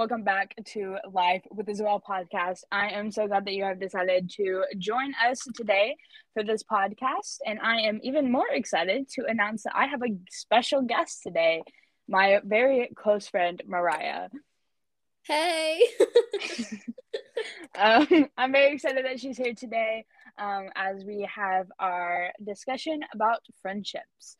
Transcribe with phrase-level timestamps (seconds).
[0.00, 2.60] Welcome back to Life with Isabel podcast.
[2.72, 5.94] I am so glad that you have decided to join us today
[6.32, 7.36] for this podcast.
[7.44, 11.62] And I am even more excited to announce that I have a special guest today,
[12.08, 14.30] my very close friend, Mariah.
[15.24, 15.82] Hey.
[17.78, 20.06] um, I'm very excited that she's here today
[20.38, 24.38] um, as we have our discussion about friendships.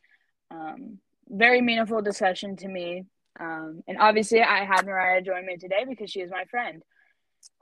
[0.51, 3.05] Um, very meaningful discussion to me
[3.39, 6.83] um, and obviously, I had Mariah join me today because she is my friend.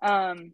[0.02, 0.52] Um,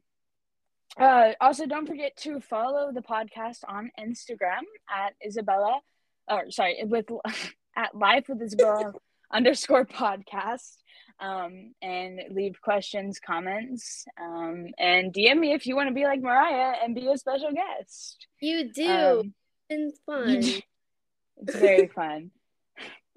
[0.99, 5.81] uh, also, don't forget to follow the podcast on Instagram at Isabella,
[6.29, 7.07] or sorry, with
[7.77, 8.93] at Life with Isabella
[9.33, 10.77] underscore podcast.
[11.21, 16.21] Um, and leave questions, comments, um, and DM me if you want to be like
[16.21, 18.27] Mariah and be a special guest.
[18.41, 18.91] You do.
[18.91, 19.35] Um,
[19.71, 20.29] it's fun.
[20.29, 22.33] it's very fun.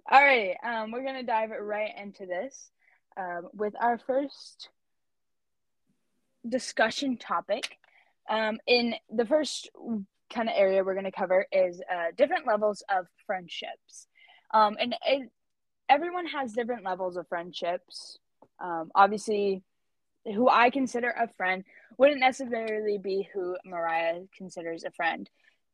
[0.09, 2.71] All right, um, we're gonna dive right into this
[3.17, 4.70] um, with our first
[6.47, 7.77] discussion topic.
[8.30, 9.69] Um, in the first
[10.33, 14.08] kind of area we're gonna cover is uh, different levels of friendships,
[14.53, 15.30] um, and it,
[15.89, 18.17] everyone has different levels of friendships.
[18.61, 19.61] Um, obviously,
[20.23, 21.66] who I consider a friend
[21.97, 25.30] wouldn't necessarily be who Mariah considers a friend.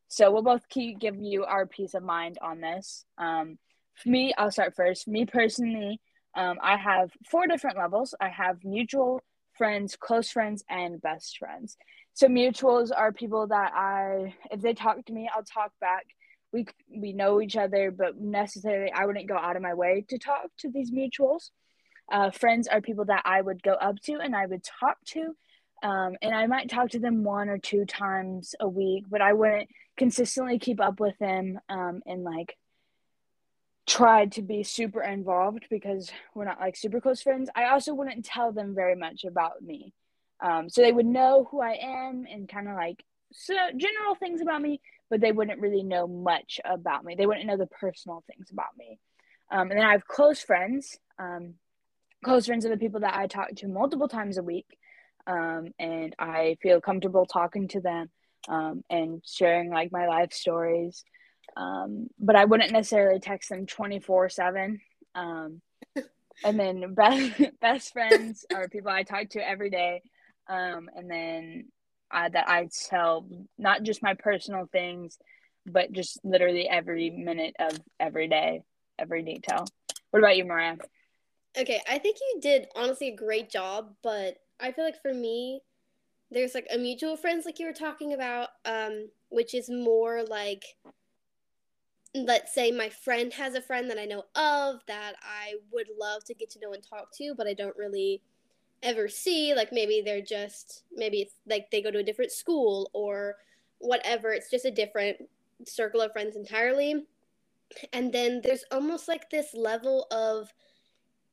[0.07, 3.05] So we'll both keep give you our peace of mind on this.
[3.19, 3.59] Um,
[3.95, 5.07] for me, I'll start first.
[5.07, 5.99] Me personally,
[6.35, 8.15] um, I have four different levels.
[8.19, 9.21] I have mutual
[9.57, 11.77] friends, close friends, and best friends.
[12.13, 16.05] So mutuals are people that I, if they talk to me, I'll talk back.
[16.51, 20.19] We we know each other, but necessarily I wouldn't go out of my way to
[20.19, 21.49] talk to these mutuals.
[22.11, 25.35] Uh, friends are people that I would go up to and I would talk to,
[25.83, 29.33] um, and I might talk to them one or two times a week, but I
[29.33, 32.55] wouldn't consistently keep up with them um, and like
[33.85, 37.49] tried to be super involved because we're not like super close friends.
[37.55, 39.93] I also wouldn't tell them very much about me.
[40.41, 43.03] Um, so they would know who I am and kind of like
[43.33, 47.15] so general things about me, but they wouldn't really know much about me.
[47.15, 48.99] They wouldn't know the personal things about me.
[49.51, 50.97] Um, and then I have close friends.
[51.19, 51.55] Um,
[52.23, 54.67] close friends are the people that I talk to multiple times a week.
[55.27, 58.09] Um, and I feel comfortable talking to them
[58.49, 61.03] um, and sharing like my life stories
[61.55, 64.79] um, but I wouldn't necessarily text them 24 7.
[65.15, 65.61] Um,
[66.43, 70.01] and then best, best friends are people I talk to every day.
[70.47, 71.65] Um, and then
[72.11, 73.27] uh, that I tell
[73.57, 75.17] not just my personal things,
[75.65, 78.61] but just literally every minute of every day,
[78.99, 79.65] every detail.
[80.11, 80.77] What about you, Mariah?
[81.57, 85.61] Okay, I think you did honestly a great job, but I feel like for me,
[86.31, 90.63] there's like a mutual friends like you were talking about, um, which is more like
[92.15, 96.23] let's say my friend has a friend that I know of that I would love
[96.25, 98.21] to get to know and talk to, but I don't really
[98.83, 99.53] ever see.
[99.55, 103.37] Like maybe they're just, maybe it's like they go to a different school or
[103.79, 104.31] whatever.
[104.31, 105.17] It's just a different
[105.65, 107.05] circle of friends entirely.
[107.93, 110.53] And then there's almost like this level of,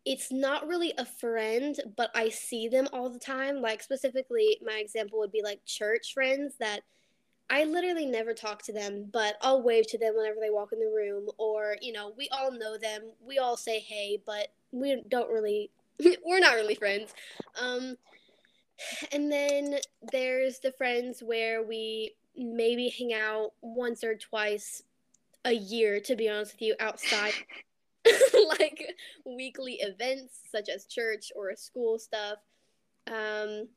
[0.06, 3.60] it's not really a friend, but I see them all the time.
[3.60, 6.80] Like, specifically, my example would be like church friends that
[7.50, 10.78] I literally never talk to them, but I'll wave to them whenever they walk in
[10.78, 13.03] the room, or you know, we all know them.
[13.27, 15.71] We all say hey, but we don't really,
[16.25, 17.12] we're not really friends.
[17.61, 17.97] Um,
[19.12, 19.77] and then
[20.12, 24.82] there's the friends where we maybe hang out once or twice
[25.44, 27.34] a year, to be honest with you, outside.
[28.59, 28.94] like
[29.25, 32.38] weekly events such as church or school stuff.
[33.06, 33.69] Um,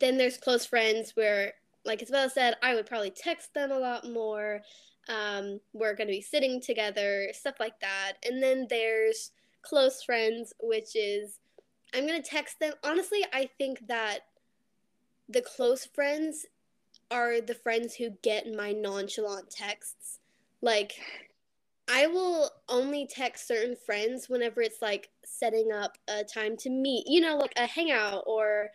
[0.00, 1.54] then there's close friends where
[1.84, 4.60] like Isabella said, I would probably text them a lot more.
[5.08, 8.12] Um, we're going to be sitting together, stuff like that.
[8.24, 9.32] And then there's
[9.62, 11.38] close friends, which is
[11.94, 12.72] I'm going to text them.
[12.84, 14.20] Honestly, I think that
[15.28, 16.46] the close friends
[17.10, 20.18] are the friends who get my nonchalant texts.
[20.60, 20.92] Like,
[21.88, 27.06] I will only text certain friends whenever it's like setting up a time to meet,
[27.06, 28.70] you know, like a hangout or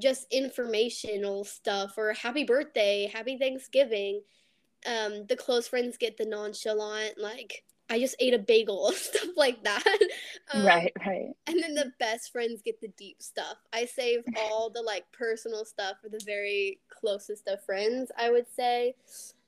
[0.00, 4.22] just informational stuff or happy birthday, happy Thanksgiving.
[4.86, 9.62] Um, the close friends get the nonchalant, like, I just ate a bagel, stuff like
[9.64, 9.84] that.
[10.52, 11.30] Um, right, right.
[11.46, 13.56] And then the best friends get the deep stuff.
[13.72, 18.44] I save all the like personal stuff for the very closest of friends, I would
[18.54, 18.94] say.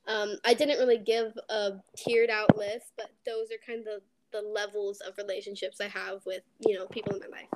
[0.09, 4.01] Um, I didn't really give a tiered out list, but those are kind of
[4.33, 7.56] the levels of relationships I have with, you know, people in my life.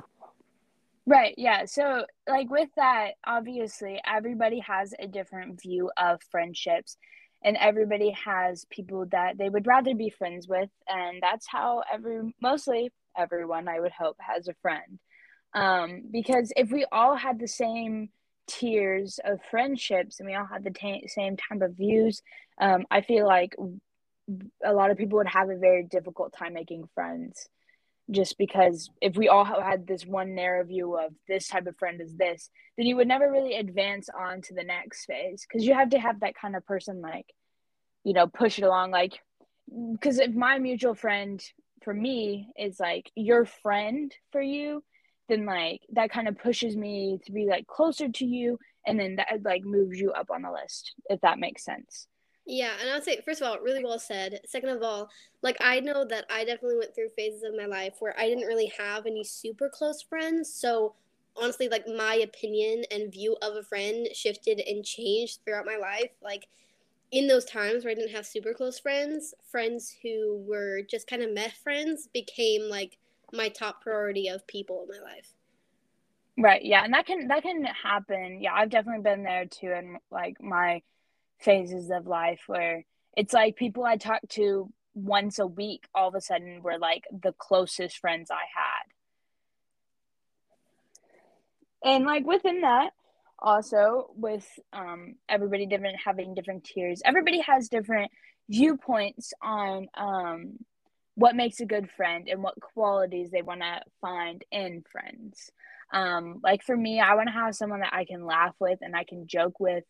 [1.11, 1.65] Right, yeah.
[1.65, 6.97] So, like, with that, obviously, everybody has a different view of friendships,
[7.43, 12.33] and everybody has people that they would rather be friends with, and that's how every
[12.41, 15.01] mostly everyone, I would hope, has a friend.
[15.53, 18.11] Um, because if we all had the same
[18.47, 22.23] tiers of friendships and we all had the t- same type of views,
[22.61, 23.57] um, I feel like
[24.65, 27.49] a lot of people would have a very difficult time making friends
[28.11, 32.01] just because if we all had this one narrow view of this type of friend
[32.01, 35.47] is this then you would never really advance on to the next phase.
[35.47, 37.27] Because you have to have that kind of person like
[38.05, 38.91] you know push it along.
[38.91, 39.21] Like
[39.93, 41.43] because if my mutual friend
[41.83, 44.83] for me is like your friend for you
[45.29, 49.17] then like that kind of pushes me to be like closer to you and then
[49.17, 52.07] that like moves you up on the list if that makes sense
[52.50, 54.41] yeah, and I'd say first of all, really well said.
[54.47, 55.08] Second of all,
[55.43, 58.49] like I know that I definitely went through phases of my life where I didn't
[58.49, 60.52] really have any super close friends.
[60.52, 60.94] So
[61.37, 66.11] honestly, like my opinion and view of a friend shifted and changed throughout my life.
[66.23, 66.49] Like
[67.12, 71.23] in those times where I didn't have super close friends, friends who were just kind
[71.23, 72.99] of meh friends became like
[73.32, 75.35] my top priority of people in my life.
[76.37, 76.64] Right.
[76.64, 78.41] Yeah, and that can that can happen.
[78.43, 80.82] Yeah, I've definitely been there too and like my
[81.41, 82.85] phases of life where
[83.17, 87.05] it's like people I talk to once a week all of a sudden were like
[87.11, 88.85] the closest friends I had.
[91.93, 92.91] And like within that,
[93.39, 98.11] also with um, everybody different having different tiers, everybody has different
[98.49, 100.59] viewpoints on um,
[101.15, 105.51] what makes a good friend and what qualities they want to find in friends.
[105.93, 108.95] Um, like for me, I want to have someone that I can laugh with and
[108.95, 109.85] I can joke with.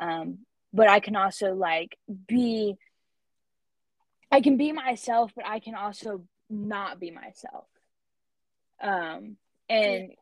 [0.00, 0.38] Um,
[0.72, 1.96] but I can also like
[2.26, 2.76] be
[4.30, 7.66] I can be myself, but I can also not be myself.
[8.82, 9.36] Um
[9.68, 10.12] and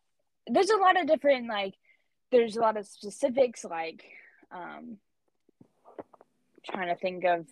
[0.46, 1.74] there's a lot of different like
[2.30, 4.04] there's a lot of specifics like
[4.52, 4.98] um
[6.64, 7.46] trying to think of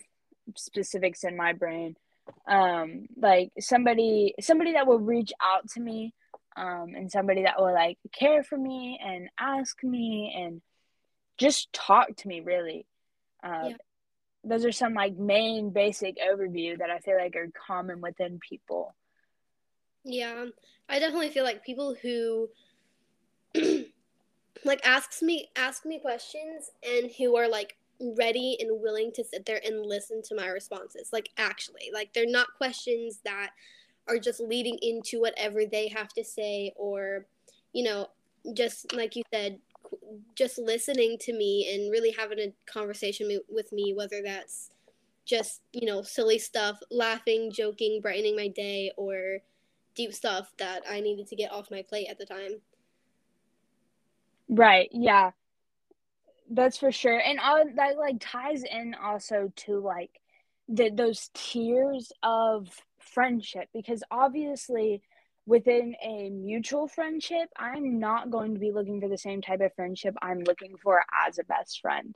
[0.56, 1.96] specifics in my brain
[2.48, 6.12] um like somebody somebody that will reach out to me
[6.56, 10.60] um and somebody that will like care for me and ask me and
[11.38, 12.86] just talk to me really.
[13.42, 13.76] Uh, yeah.
[14.44, 18.94] those are some like main basic overview that i feel like are common within people.
[20.04, 20.46] Yeah
[20.88, 22.48] i definitely feel like people who
[24.64, 29.44] like asks me ask me questions and who are like ready and willing to sit
[29.44, 31.10] there and listen to my responses.
[31.12, 33.50] Like actually like they're not questions that
[34.08, 37.26] are just leading into whatever they have to say or
[37.72, 38.08] you know
[38.54, 39.58] just like you said
[40.34, 44.70] just listening to me and really having a conversation with me, whether that's
[45.24, 49.38] just, you know, silly stuff, laughing, joking, brightening my day, or
[49.94, 52.60] deep stuff that I needed to get off my plate at the time.
[54.48, 54.88] Right.
[54.92, 55.32] Yeah.
[56.50, 57.18] That's for sure.
[57.18, 60.20] And all that like ties in also to like
[60.68, 62.68] the those tiers of
[62.98, 65.02] friendship because obviously
[65.48, 69.74] within a mutual friendship, I'm not going to be looking for the same type of
[69.74, 72.14] friendship I'm looking for as a best friend.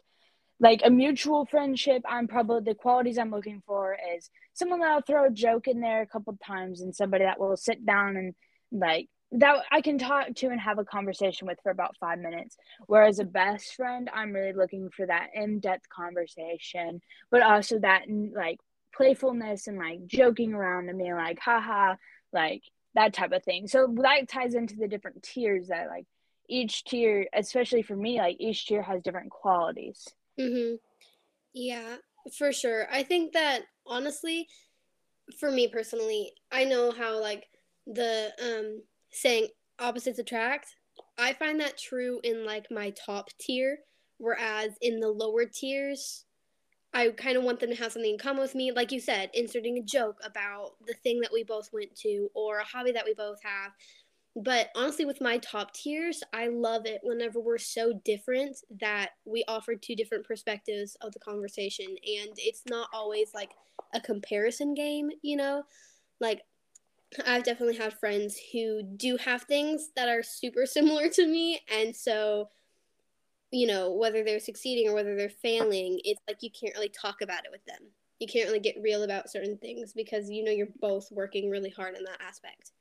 [0.60, 5.26] Like a mutual friendship, I'm probably the qualities I'm looking for is someone that'll throw
[5.26, 8.34] a joke in there a couple times and somebody that will sit down and
[8.70, 12.54] like that I can talk to and have a conversation with for about five minutes.
[12.86, 17.00] Whereas a best friend, I'm really looking for that in depth conversation,
[17.30, 18.02] but also that
[18.34, 18.58] like
[18.94, 21.94] playfulness and like joking around and being like, haha,
[22.34, 22.62] like
[22.94, 23.66] that type of thing.
[23.66, 26.06] So that ties into the different tiers that like
[26.48, 30.06] each tier, especially for me, like each tier has different qualities.
[30.38, 30.78] Mhm.
[31.52, 31.96] Yeah,
[32.36, 32.86] for sure.
[32.90, 34.48] I think that honestly,
[35.38, 37.48] for me personally, I know how like
[37.86, 40.68] the um saying opposites attract.
[41.18, 43.78] I find that true in like my top tier,
[44.18, 46.24] whereas in the lower tiers,
[46.94, 48.70] I kind of want them to have something in common with me.
[48.70, 52.58] Like you said, inserting a joke about the thing that we both went to or
[52.58, 53.72] a hobby that we both have.
[54.34, 59.44] But honestly, with my top tiers, I love it whenever we're so different that we
[59.46, 61.86] offer two different perspectives of the conversation.
[61.86, 63.50] And it's not always like
[63.94, 65.64] a comparison game, you know?
[66.18, 66.42] Like,
[67.26, 71.60] I've definitely had friends who do have things that are super similar to me.
[71.70, 72.48] And so
[73.52, 77.20] you know, whether they're succeeding or whether they're failing, it's like you can't really talk
[77.20, 77.90] about it with them.
[78.18, 81.70] You can't really get real about certain things because you know you're both working really
[81.70, 82.72] hard in that aspect.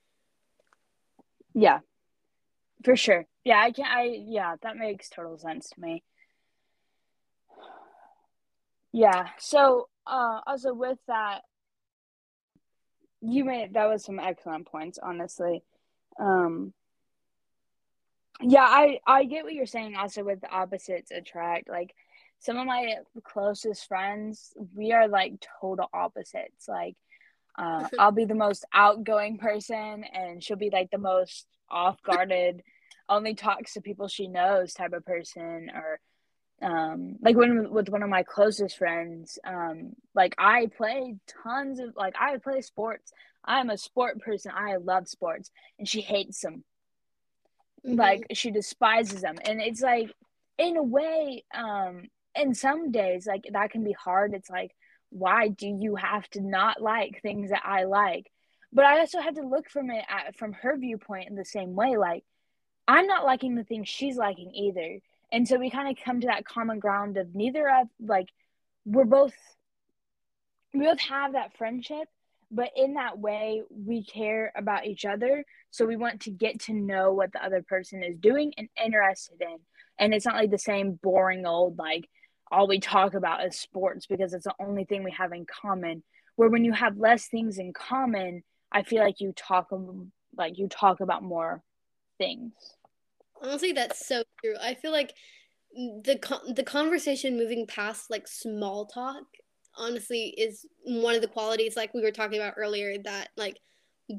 [1.53, 1.79] Yeah.
[2.83, 3.25] For sure.
[3.43, 6.03] Yeah, I can I yeah, that makes total sense to me.
[8.93, 9.27] Yeah.
[9.39, 11.41] So, uh also with that
[13.21, 15.63] you made that was some excellent points, honestly.
[16.19, 16.73] Um
[18.41, 21.69] yeah, I I get what you're saying also with opposites attract.
[21.69, 21.93] Like
[22.39, 26.67] some of my closest friends, we are like total opposites.
[26.67, 26.95] Like
[27.57, 32.63] Uh, I'll be the most outgoing person, and she'll be like the most off guarded,
[33.09, 35.71] only talks to people she knows type of person.
[35.73, 35.99] Or
[36.61, 41.95] um, like when with one of my closest friends, um, like I play tons of
[41.95, 43.11] like I play sports.
[43.45, 44.51] I'm a sport person.
[44.55, 46.63] I love sports, and she hates them.
[47.85, 47.99] Mm-hmm.
[47.99, 50.11] Like she despises them, and it's like
[50.57, 52.03] in a way, um,
[52.35, 54.33] in some days like that can be hard.
[54.33, 54.71] It's like
[55.11, 58.31] why do you have to not like things that I like?
[58.73, 61.75] But I also had to look from it at, from her viewpoint in the same
[61.75, 61.97] way.
[61.97, 62.23] Like,
[62.87, 64.99] I'm not liking the things she's liking either.
[65.31, 68.29] And so we kind of come to that common ground of neither of, like,
[68.85, 69.33] we're both,
[70.73, 72.07] we both have that friendship,
[72.51, 75.45] but in that way, we care about each other.
[75.71, 79.41] So we want to get to know what the other person is doing and interested
[79.41, 79.57] in.
[79.97, 82.09] And it's not like the same boring old, like,
[82.51, 86.03] all we talk about is sports because it's the only thing we have in common.
[86.35, 90.57] Where when you have less things in common, I feel like you talk um, like
[90.57, 91.63] you talk about more
[92.17, 92.53] things.
[93.41, 94.55] Honestly, that's so true.
[94.61, 95.13] I feel like
[95.73, 99.23] the con- the conversation moving past like small talk
[99.77, 103.57] honestly is one of the qualities like we were talking about earlier that like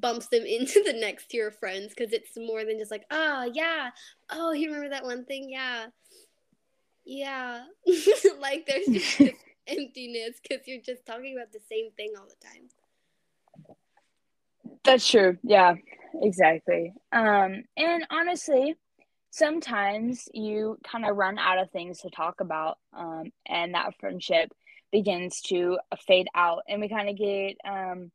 [0.01, 3.51] bumps them into the next tier of friends because it's more than just like oh
[3.53, 3.91] yeah
[4.31, 5.87] oh you remember that one thing yeah
[7.05, 7.65] yeah.
[8.41, 9.21] like there's just
[9.67, 12.69] emptiness because you're just talking about the same thing all the time.
[14.85, 15.39] That's true.
[15.43, 15.75] Yeah,
[16.21, 16.93] exactly.
[17.13, 18.75] Um, and honestly,
[19.31, 24.53] sometimes you kind of run out of things to talk about, um, and that friendship
[24.93, 28.13] begins to fade out, and we kind of get um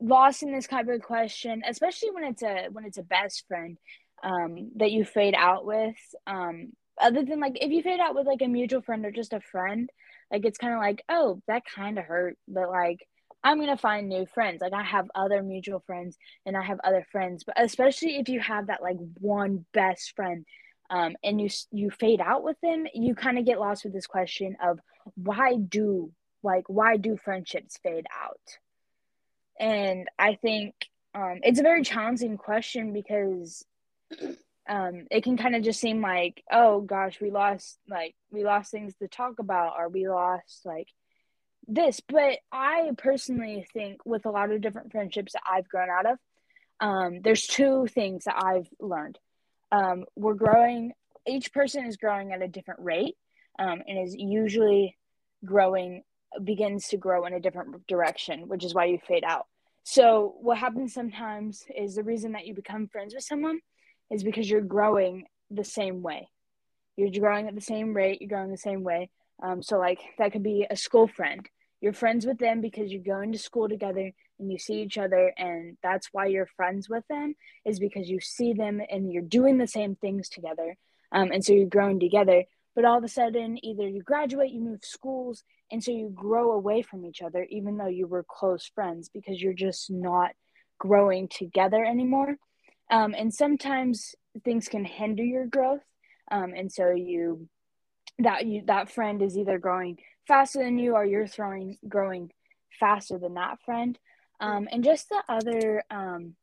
[0.00, 3.78] lost in this kind of question, especially when it's a when it's a best friend
[4.22, 5.96] um that you fade out with.
[6.26, 9.32] Um, other than like if you fade out with like a mutual friend or just
[9.32, 9.90] a friend,
[10.30, 13.06] like it's kind of like, oh, that kind of hurt, but like
[13.44, 14.60] I'm gonna find new friends.
[14.60, 18.40] Like I have other mutual friends and I have other friends, but especially if you
[18.40, 20.44] have that like one best friend,
[20.92, 24.06] um, and you you fade out with them, you kind of get lost with this
[24.06, 24.78] question of
[25.14, 28.58] why do like why do friendships fade out?
[29.58, 30.74] And I think
[31.14, 33.64] um, it's a very challenging question because
[34.68, 38.70] um, it can kind of just seem like, oh gosh, we lost like we lost
[38.70, 40.88] things to talk about, or we lost like
[41.66, 42.00] this.
[42.06, 46.18] But I personally think with a lot of different friendships that I've grown out of,
[46.80, 49.18] um, there's two things that I've learned.
[49.72, 50.92] Um, we're growing.
[51.26, 53.16] Each person is growing at a different rate,
[53.58, 54.96] um, and is usually
[55.44, 56.04] growing
[56.44, 59.46] begins to grow in a different direction, which is why you fade out.
[59.84, 63.60] So what happens sometimes is the reason that you become friends with someone
[64.10, 66.28] is because you're growing the same way.
[66.96, 69.10] You're growing at the same rate, you're growing the same way.
[69.42, 71.46] Um, so, like, that could be a school friend.
[71.82, 75.34] You're friends with them because you're going to school together and you see each other,
[75.36, 77.34] and that's why you're friends with them,
[77.64, 80.76] is because you see them and you're doing the same things together.
[81.10, 82.44] Um, and so you're growing together.
[82.76, 86.52] But all of a sudden, either you graduate, you move schools, and so you grow
[86.52, 90.30] away from each other, even though you were close friends, because you're just not
[90.78, 92.36] growing together anymore.
[92.90, 95.82] Um, and sometimes things can hinder your growth.
[96.30, 97.48] Um, and so you
[98.18, 102.30] that you that friend is either growing faster than you or you're throwing growing
[102.78, 103.98] faster than that friend.
[104.40, 106.34] Um, and just the other um,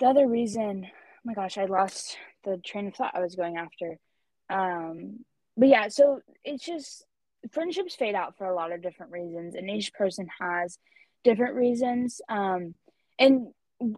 [0.00, 3.56] the other reason, oh my gosh, I lost the train of thought I was going
[3.56, 3.98] after.
[4.50, 5.24] Um,
[5.56, 7.04] but yeah, so it's just
[7.52, 10.78] friendships fade out for a lot of different reasons, and each person has
[11.22, 12.20] different reasons.
[12.28, 12.74] Um,
[13.18, 13.48] and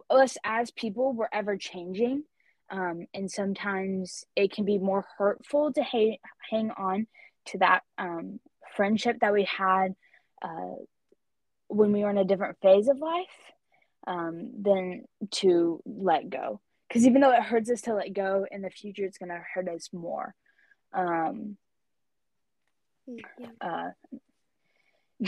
[0.09, 2.23] us as people we're ever changing
[2.69, 6.19] um, and sometimes it can be more hurtful to ha-
[6.49, 7.07] hang on
[7.45, 8.39] to that um,
[8.77, 9.93] friendship that we had
[10.41, 10.75] uh,
[11.67, 13.25] when we were in a different phase of life
[14.07, 18.61] um, than to let go because even though it hurts us to let go in
[18.61, 20.33] the future it's going to hurt us more
[20.93, 21.57] um,
[23.07, 23.47] yeah.
[23.59, 23.89] uh,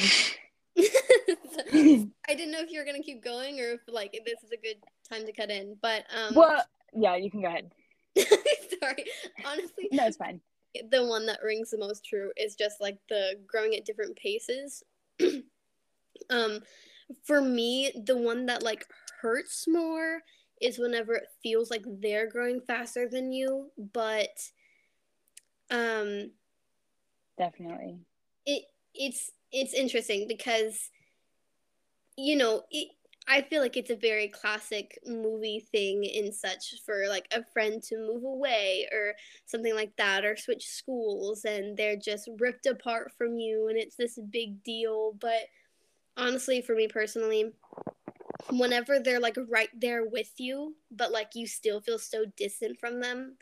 [0.78, 4.58] I didn't know if you were gonna keep going or if like this is a
[4.58, 4.78] good
[5.10, 5.76] time to cut in.
[5.82, 6.64] But um Well
[6.94, 7.72] yeah, you can go ahead.
[8.82, 9.06] sorry.
[9.46, 10.42] Honestly No, it's fine.
[10.92, 14.84] The one that rings the most true is just like the growing at different paces.
[16.30, 16.60] um
[17.24, 18.86] for me, the one that like
[19.22, 20.22] hurts more
[20.62, 24.52] is whenever it feels like they're growing faster than you, but
[25.72, 26.32] um
[27.38, 28.00] definitely.
[28.46, 30.90] It it's it's interesting because
[32.18, 32.90] you know it,
[33.30, 37.82] i feel like it's a very classic movie thing in such for like a friend
[37.82, 39.14] to move away or
[39.46, 43.96] something like that or switch schools and they're just ripped apart from you and it's
[43.96, 45.48] this big deal but
[46.20, 47.52] honestly, for me personally,
[48.52, 53.00] whenever they're like right there with you, but like you still feel so distant from
[53.00, 53.38] them,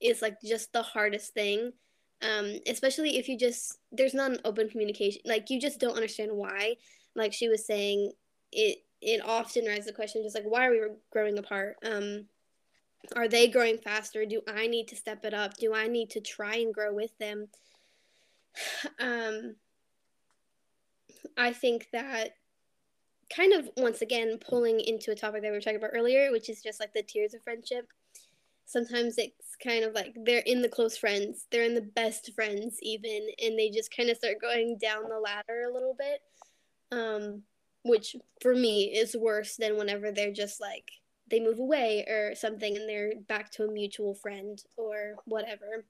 [0.00, 1.72] is like just the hardest thing.
[2.22, 6.32] Um, especially if you just there's not an open communication, like you just don't understand
[6.32, 6.76] why.
[7.14, 8.12] Like she was saying,
[8.50, 10.80] it it often raises the question, just like why are we
[11.12, 11.76] growing apart?
[11.84, 12.26] Um,
[13.14, 14.24] are they growing faster?
[14.24, 15.56] Do I need to step it up?
[15.58, 17.48] Do I need to try and grow with them?
[19.00, 19.56] Um,
[21.36, 22.36] I think that
[23.34, 26.48] kind of once again pulling into a topic that we were talking about earlier, which
[26.48, 27.88] is just like the tiers of friendship.
[28.66, 32.78] Sometimes it's kind of like they're in the close friends, they're in the best friends,
[32.82, 36.20] even, and they just kind of start going down the ladder a little bit.
[36.92, 37.42] Um,
[37.84, 40.90] which for me is worse than whenever they're just like
[41.30, 45.84] they move away or something and they're back to a mutual friend or whatever.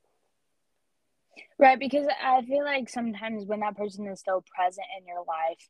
[1.58, 5.68] Right, because I feel like sometimes when that person is still present in your life,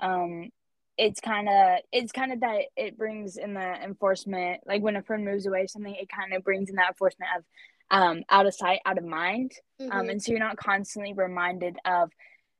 [0.00, 0.50] um,
[0.98, 4.62] it's kind of it's kind of that it brings in the enforcement.
[4.66, 7.44] Like when a friend moves away, something it kind of brings in that enforcement of
[7.90, 9.98] um, out of sight, out of mind, um, mm-hmm.
[9.98, 12.10] um, and so you're not constantly reminded of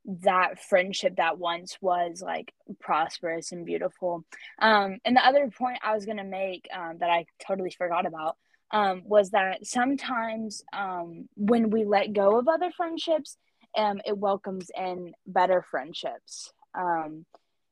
[0.07, 4.23] that friendship that once was like prosperous and beautiful.
[4.59, 8.37] Um, and the other point I was gonna make um, that I totally forgot about
[8.71, 13.37] um, was that sometimes um, when we let go of other friendships,
[13.77, 16.51] um, it welcomes in better friendships.
[16.73, 17.25] Um,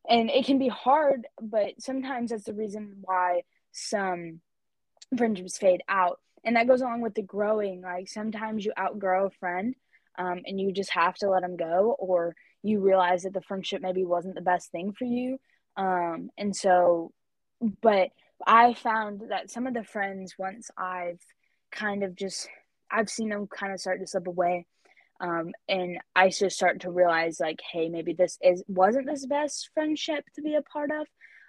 [0.08, 4.42] and it can be hard, but sometimes that's the reason why some
[5.18, 6.20] friendships fade out.
[6.44, 7.82] And that goes along with the growing.
[7.82, 9.75] Like sometimes you outgrow a friend
[10.17, 13.81] um, and you just have to let them go, or you realize that the friendship
[13.81, 15.38] maybe wasn't the best thing for you.
[15.77, 17.12] Um, and so,
[17.81, 18.10] but
[18.45, 21.22] I found that some of the friends, once I've
[21.72, 22.48] kind of just,
[22.91, 24.65] I've seen them kind of start to slip away.
[25.22, 29.69] Um, and I just start to realize like, hey, maybe this is wasn't this best
[29.74, 31.07] friendship to be a part of.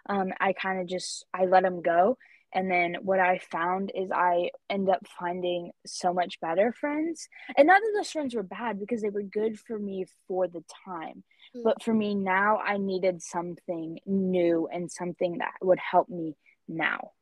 [0.09, 2.17] Um, I kind of just I let them go,
[2.55, 7.29] and then what I found is I end up finding so much better friends.
[7.57, 10.65] And not that those friends were bad because they were good for me for the
[10.85, 11.25] time.
[11.55, 11.63] Mm-hmm.
[11.65, 16.37] But for me now, I needed something new and something that would help me
[16.69, 17.13] now.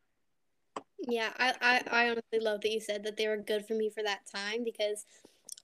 [1.07, 3.91] Yeah, I, I, I honestly love that you said that they were good for me
[3.91, 5.05] for that time because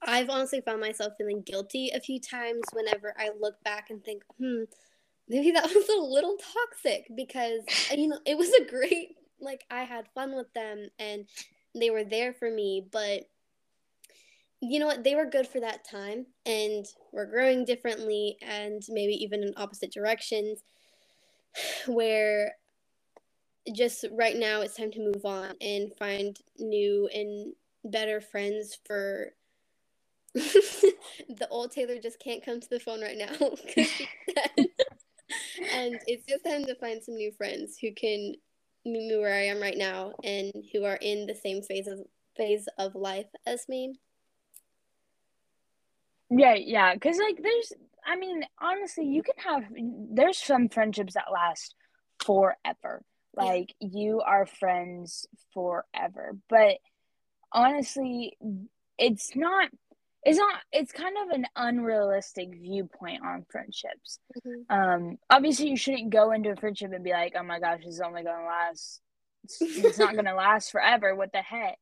[0.03, 4.23] I've honestly found myself feeling guilty a few times whenever I look back and think,
[4.37, 4.63] hmm,
[5.27, 7.61] maybe that was a little toxic because,
[7.95, 11.25] you know, it was a great, like, I had fun with them and
[11.75, 13.23] they were there for me, but
[14.61, 15.03] you know what?
[15.03, 19.91] They were good for that time and we're growing differently and maybe even in opposite
[19.91, 20.63] directions
[21.87, 22.53] where
[23.73, 27.53] just right now it's time to move on and find new and
[27.85, 29.33] better friends for
[30.33, 33.31] the old Taylor just can't come to the phone right now.
[35.73, 38.35] and it's just time to find some new friends who can
[38.85, 41.99] me where I am right now and who are in the same phase of
[42.35, 43.93] phase of life as me.
[46.29, 47.73] Yeah, yeah, because like there's,
[48.05, 49.63] I mean, honestly, you can have
[50.11, 51.75] there's some friendships that last
[52.23, 53.03] forever
[53.35, 53.87] like yeah.
[53.91, 56.77] you are friends forever but
[57.51, 58.37] honestly
[58.97, 59.69] it's not
[60.23, 64.73] it's not it's kind of an unrealistic viewpoint on friendships mm-hmm.
[64.73, 67.99] um obviously you shouldn't go into a friendship and be like oh my gosh it's
[67.99, 69.01] only gonna last
[69.43, 71.79] it's, it's not gonna last forever what the heck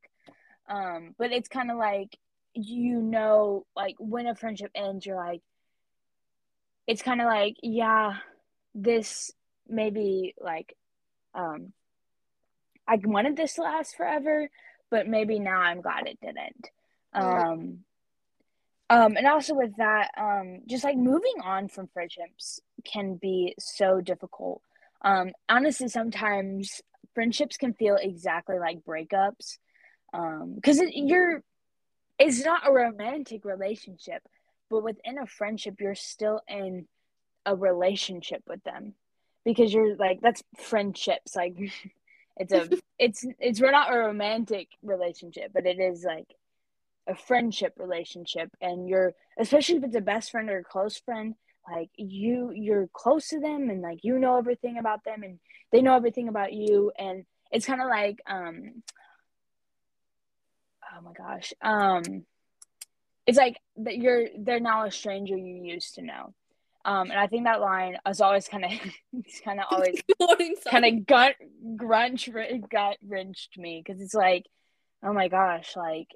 [0.70, 2.18] um but it's kind of like
[2.54, 5.42] you know like when a friendship ends you're like
[6.88, 8.16] it's kind of like yeah
[8.74, 9.32] this
[9.68, 10.76] maybe like
[11.34, 11.74] um,
[12.88, 14.50] I wanted this to last forever,
[14.90, 16.70] but maybe now I'm glad it didn't.
[17.14, 17.80] Um,
[18.90, 24.02] um, and also with that, um, just like moving on from friendships can be so
[24.02, 24.62] difficult.
[25.02, 26.82] Um, honestly, sometimes
[27.14, 29.58] friendships can feel exactly like breakups.
[30.14, 31.44] Um, because it, you're,
[32.18, 34.24] it's not a romantic relationship,
[34.70, 36.88] but within a friendship, you're still in
[37.46, 38.94] a relationship with them
[39.46, 41.56] because you're like that's friendships like
[42.38, 46.28] it's a it's it's we're not a romantic relationship but it is like
[47.10, 51.36] a friendship relationship and you're especially if it's a best friend or a close friend
[51.72, 55.40] like you you're close to them and like you know everything about them and
[55.72, 56.92] they know everything about you.
[56.98, 58.84] And it's kind of like um
[60.92, 62.26] oh my gosh um
[63.28, 66.34] it's like that you're they're now a stranger you used to know.
[66.86, 68.72] Um, and I think that line is always kind of,
[69.14, 69.66] it's kind of
[70.20, 71.36] always kind of gut
[71.76, 72.30] grunch
[72.72, 74.46] gut wrenched me because it's like,
[75.04, 76.08] oh my gosh, like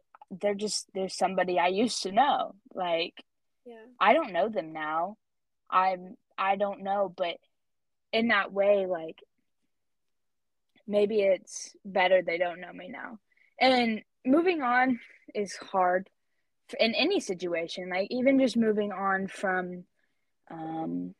[0.41, 2.55] they're just there's somebody I used to know.
[2.73, 3.13] Like,
[3.65, 5.17] yeah, I don't know them now.
[5.69, 7.37] I'm I don't know, but
[8.11, 9.19] in that way, like
[10.87, 13.19] maybe it's better they don't know me now.
[13.59, 14.99] And moving on
[15.33, 16.09] is hard
[16.79, 17.89] in any situation.
[17.89, 19.83] Like even just moving on from,
[20.51, 21.13] um,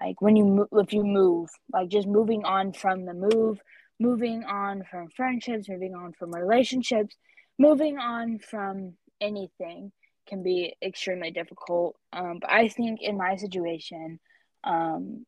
[0.00, 3.60] like when you if you move, like just moving on from the move,
[4.00, 7.16] moving on from friendships, moving on from relationships,
[7.62, 9.92] moving on from anything
[10.28, 11.96] can be extremely difficult.
[12.12, 14.18] Um, but I think in my situation,
[14.64, 15.24] um,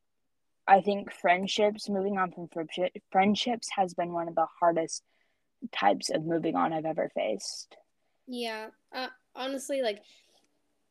[0.67, 2.49] I think friendships, moving on from
[3.13, 5.03] friendships, has been one of the hardest
[5.73, 7.77] types of moving on I've ever faced.
[8.27, 10.03] Yeah, uh, honestly, like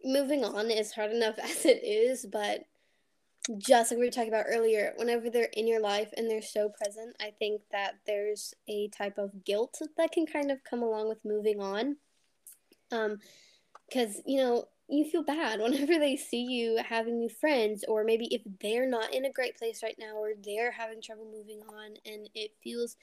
[0.04, 2.62] moving on is hard enough as it is, but
[3.58, 6.70] just like we were talking about earlier, whenever they're in your life and they're so
[6.70, 11.10] present, I think that there's a type of guilt that can kind of come along
[11.10, 11.98] with moving on.
[12.92, 13.20] Um,
[13.88, 18.28] because you know you feel bad whenever they see you having new friends, or maybe
[18.34, 21.96] if they're not in a great place right now, or they're having trouble moving on,
[22.06, 22.96] and it feels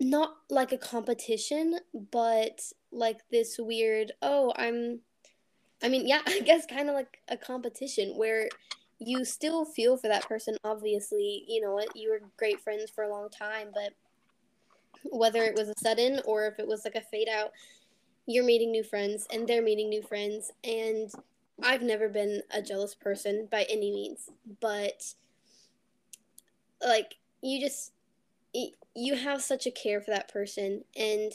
[0.00, 1.78] not like a competition,
[2.12, 2.60] but
[2.92, 5.00] like this weird, oh, I'm,
[5.82, 8.48] I mean, yeah, I guess kind of like a competition where
[8.98, 10.56] you still feel for that person.
[10.64, 13.92] Obviously, you know what, you were great friends for a long time, but
[15.04, 17.52] whether it was a sudden or if it was like a fade out,
[18.26, 21.10] you're meeting new friends and they're meeting new friends and
[21.62, 24.28] I've never been a jealous person by any means,
[24.60, 25.14] but
[26.84, 27.92] like you just
[28.94, 31.32] you have such a care for that person and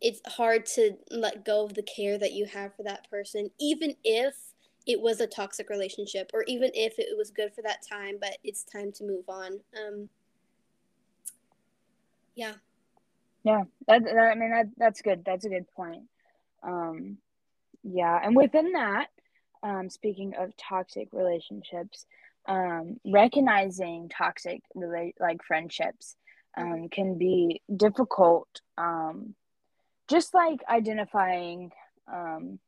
[0.00, 3.94] it's hard to let go of the care that you have for that person even
[4.04, 4.45] if
[4.86, 8.38] it was a toxic relationship or even if it was good for that time but
[8.44, 10.08] it's time to move on um
[12.34, 12.54] yeah
[13.46, 15.22] yeah, that, that I mean that that's good.
[15.24, 16.02] That's a good point.
[16.64, 17.18] Um,
[17.84, 19.06] yeah, and within that,
[19.62, 22.06] um, speaking of toxic relationships,
[22.48, 26.16] um, recognizing toxic relate like friendships
[26.56, 28.48] um, can be difficult.
[28.76, 29.36] Um,
[30.08, 31.70] just like identifying
[32.12, 32.58] um,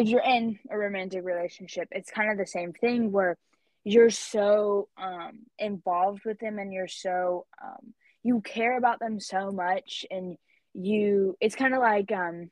[0.00, 3.36] if you're in a romantic relationship, it's kind of the same thing where
[3.84, 9.50] you're so um, involved with them and you're so um, you care about them so
[9.50, 10.36] much and
[10.72, 12.48] you it's kind of like um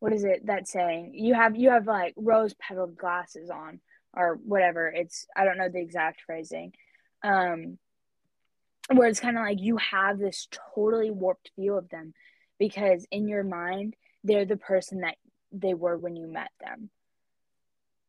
[0.00, 1.12] what is it that saying?
[1.14, 3.80] You have you have like rose petaled glasses on
[4.12, 4.88] or whatever.
[4.88, 6.72] It's i don't know the exact phrasing.
[7.22, 7.78] Um
[8.92, 12.12] where it's kind of like you have this totally warped view of them
[12.58, 13.94] because in your mind
[14.24, 15.16] they're the person that
[15.60, 16.90] they were when you met them.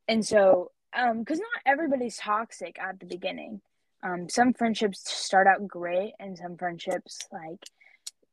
[0.07, 3.61] And so um because not everybody's toxic at the beginning.
[4.03, 7.59] Um, some friendships start out great and some friendships like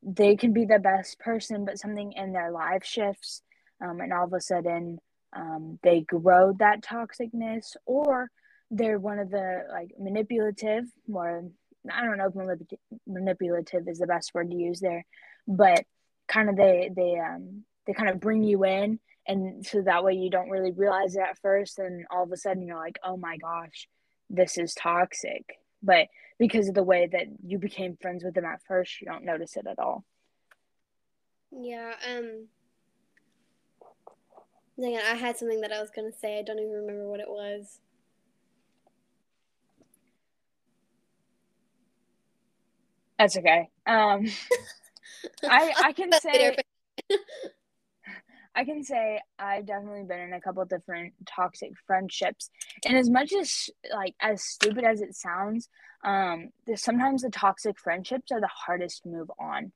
[0.02, 3.42] they can be the best person but something in their life shifts
[3.80, 4.98] um, and all of a sudden
[5.34, 8.30] um, they grow that toxicness or
[8.70, 11.44] they're one of the like manipulative or
[11.90, 15.04] i don't know if manip- manipulative is the best word to use there
[15.46, 15.84] but
[16.28, 20.14] kind of they they um they kind of bring you in and so that way
[20.14, 23.16] you don't really realize it at first and all of a sudden you're like oh
[23.16, 23.88] my gosh
[24.30, 26.06] this is toxic but
[26.38, 29.56] because of the way that you became friends with them at first you don't notice
[29.56, 30.04] it at all
[31.50, 32.46] yeah um
[34.80, 36.38] Dang it, I had something that I was gonna say.
[36.38, 37.78] I don't even remember what it was.
[43.18, 43.68] That's okay.
[43.86, 44.26] Um,
[45.44, 46.56] I I can say
[48.54, 52.50] I can say I've definitely been in a couple different toxic friendships,
[52.84, 55.68] and as much as like as stupid as it sounds,
[56.04, 59.72] um, sometimes the toxic friendships are the hardest to move on,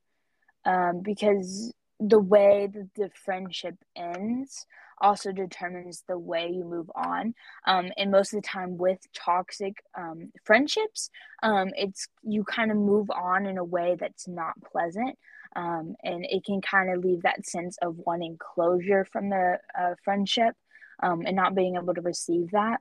[0.65, 4.67] um, because the way that the friendship ends
[4.99, 7.35] also determines the way you move on.
[7.67, 11.11] Um, and most of the time with toxic um, friendships,
[11.43, 15.19] um, it's you kind of move on in a way that's not pleasant.
[15.57, 19.95] Um, and it can kind of leave that sense of wanting closure from the uh,
[20.05, 20.55] friendship
[21.03, 22.81] um, and not being able to receive that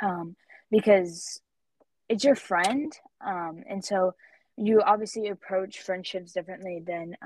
[0.00, 0.36] um,
[0.70, 1.40] because
[2.08, 2.92] it's your friend.
[3.20, 4.14] and so
[4.56, 7.16] you obviously approach friendships differently than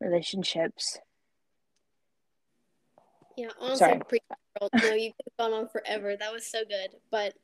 [0.00, 0.98] relationships.
[3.36, 4.24] Yeah, honestly, pretty
[4.58, 4.68] girl.
[4.82, 6.16] No, you could have gone on forever.
[6.16, 6.90] That was so good.
[7.10, 7.34] But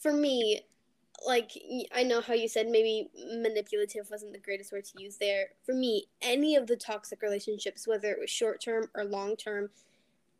[0.00, 0.62] for me,
[1.26, 1.50] like
[1.92, 5.48] I know how you said maybe manipulative wasn't the greatest word to use there.
[5.64, 9.70] For me, any of the toxic relationships, whether it was short term or long term,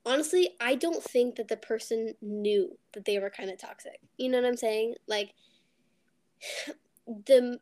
[0.06, 4.00] honestly, I don't think that the person knew that they were kind of toxic.
[4.16, 4.94] You know what I'm saying?
[5.06, 5.34] Like
[7.06, 7.58] the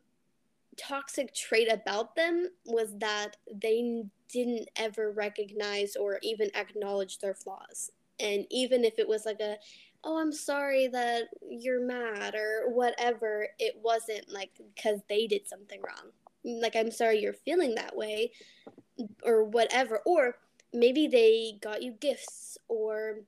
[0.77, 7.91] toxic trait about them was that they didn't ever recognize or even acknowledge their flaws.
[8.19, 9.57] And even if it was like a,
[10.07, 15.81] oh, I'm sorry that you're mad or whatever, it wasn't like because they did something
[15.81, 16.11] wrong.
[16.45, 18.31] Like, I'm sorry you're feeling that way
[19.21, 19.99] or whatever.
[20.05, 20.37] Or
[20.73, 23.19] maybe they got you gifts or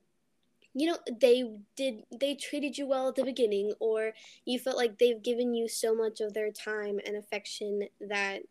[0.72, 4.12] you know they did they treated you well at the beginning or
[4.44, 8.42] you felt like they've given you so much of their time and affection that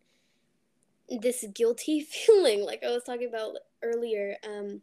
[1.08, 4.82] this guilty feeling like i was talking about earlier um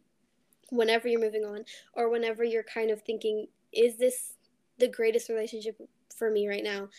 [0.72, 4.34] whenever you're moving on or whenever you're kind of thinking is this
[4.80, 5.80] the greatest relationship
[6.16, 6.90] for me right now?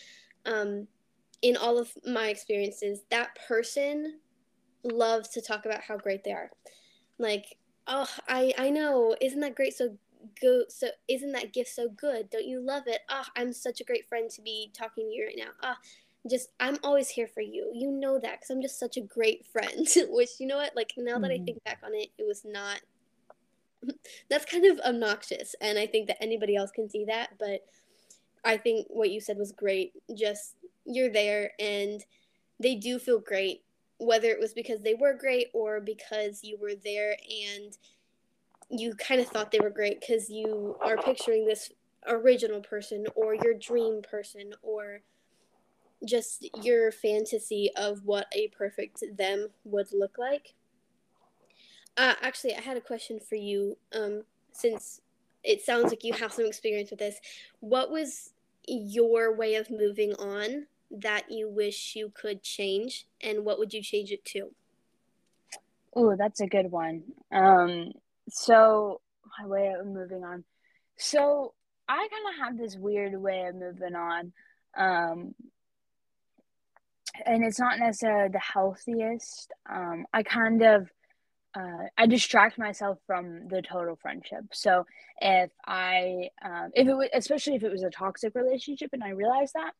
[0.45, 0.87] Um
[1.41, 4.19] in all of my experiences that person
[4.83, 6.49] loves to talk about how great they are.
[7.17, 9.15] Like oh i i know.
[9.21, 9.73] Isn't that great?
[9.73, 9.97] So
[10.41, 12.29] go so isn't that gift so good?
[12.29, 13.01] Don't you love it?
[13.09, 15.51] Ah oh, i'm such a great friend to be talking to you right now.
[15.61, 17.71] Ah oh, just i'm always here for you.
[17.73, 20.75] You know that because i'm just such a great friend which you know what?
[20.75, 21.21] Like now mm-hmm.
[21.23, 21.45] that i mm-hmm.
[21.45, 22.81] think back on it it was not
[24.29, 27.65] that's kind of obnoxious and i think that anybody else can see that but
[28.43, 32.05] i think what you said was great just you're there and
[32.59, 33.63] they do feel great
[33.99, 37.15] whether it was because they were great or because you were there
[37.53, 37.77] and
[38.69, 41.71] you kind of thought they were great because you are picturing this
[42.07, 45.01] original person or your dream person or
[46.05, 50.53] just your fantasy of what a perfect them would look like.
[51.99, 53.77] Uh, actually, I had a question for you.
[53.93, 55.01] Um, since
[55.43, 57.19] it sounds like you have some experience with this,
[57.59, 58.31] what was
[58.65, 63.81] your way of moving on that you wish you could change, and what would you
[63.81, 64.49] change it to?
[65.93, 67.03] Oh, that's a good one.
[67.33, 67.91] Um,
[68.29, 69.01] so
[69.37, 70.45] my way of moving on.
[70.95, 71.53] So
[71.89, 74.31] I kind of have this weird way of moving on.
[74.77, 75.35] Um,
[77.25, 79.51] and it's not necessarily the healthiest.
[79.69, 80.89] Um, I kind of
[81.55, 84.45] uh, I distract myself from the total friendship.
[84.53, 84.85] So
[85.19, 89.09] if I um, if it was especially if it was a toxic relationship and I
[89.09, 89.71] realize that,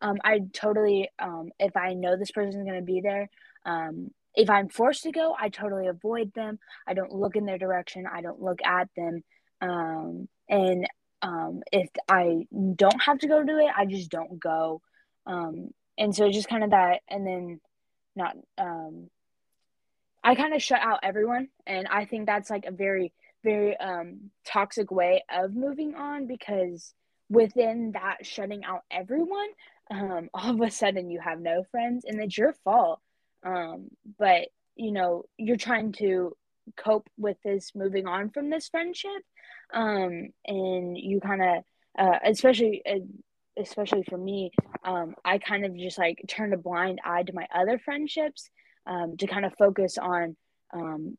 [0.00, 3.28] um, I totally um, if I know this person's gonna be there,
[3.66, 6.58] um, if I'm forced to go, I totally avoid them.
[6.86, 8.06] I don't look in their direction.
[8.10, 9.22] I don't look at them.
[9.60, 10.86] Um, and
[11.20, 14.80] um, if I don't have to go to it, I just don't go.
[15.26, 17.60] Um, and so just kind of that, and then
[18.16, 18.36] not.
[18.56, 19.10] Um,
[20.28, 23.12] I kind of shut out everyone, and I think that's like a very,
[23.42, 26.92] very um, toxic way of moving on because
[27.30, 29.48] within that shutting out everyone,
[29.90, 33.00] um, all of a sudden you have no friends, and it's your fault
[33.42, 33.88] um,
[34.18, 36.36] but you know, you're trying to
[36.76, 39.22] cope with this moving on from this friendship.
[39.72, 41.64] Um, and you kind of,
[41.98, 43.00] uh, especially, uh,
[43.60, 44.52] especially for me,
[44.84, 48.50] um, I kind of just like turned a blind eye to my other friendships
[48.88, 50.36] um, to kind of focus on
[50.72, 51.16] um,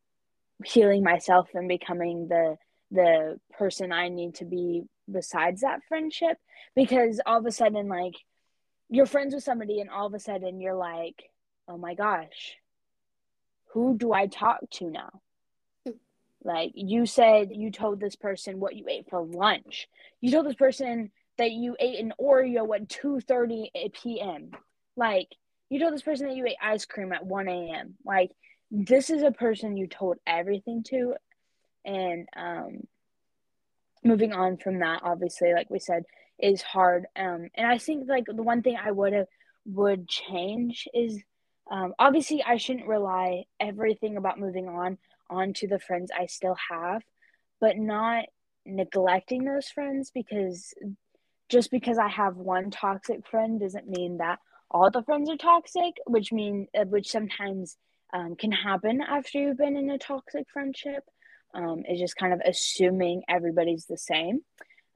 [0.66, 2.58] healing myself and becoming the
[2.92, 6.38] the person I need to be besides that friendship
[6.76, 8.16] because all of a sudden like
[8.90, 11.30] you're friends with somebody and all of a sudden you're like
[11.70, 12.58] oh my gosh,
[13.74, 15.22] who do I talk to now?
[16.44, 19.88] like you said you told this person what you ate for lunch.
[20.20, 24.52] You told this person that you ate an Oreo at 2:30 p.m.
[24.96, 25.28] Like
[25.70, 27.96] you told this person that you ate ice cream at 1 a.m.
[28.06, 28.32] Like
[28.72, 31.16] this is a person you told everything to
[31.86, 32.82] and um
[34.04, 36.04] moving on from that obviously like we said
[36.38, 39.28] is hard um and i think like the one thing i would have
[39.66, 41.22] would change is
[41.70, 44.98] um, obviously, I shouldn't rely everything about moving on
[45.30, 47.04] onto the friends I still have,
[47.62, 48.26] but not
[48.66, 50.74] neglecting those friends because
[51.48, 54.40] just because I have one toxic friend doesn't mean that
[54.72, 57.78] all the friends are toxic, which mean uh, which sometimes
[58.14, 61.04] um, can happen after you've been in a toxic friendship.
[61.52, 64.42] Um, is just kind of assuming everybody's the same.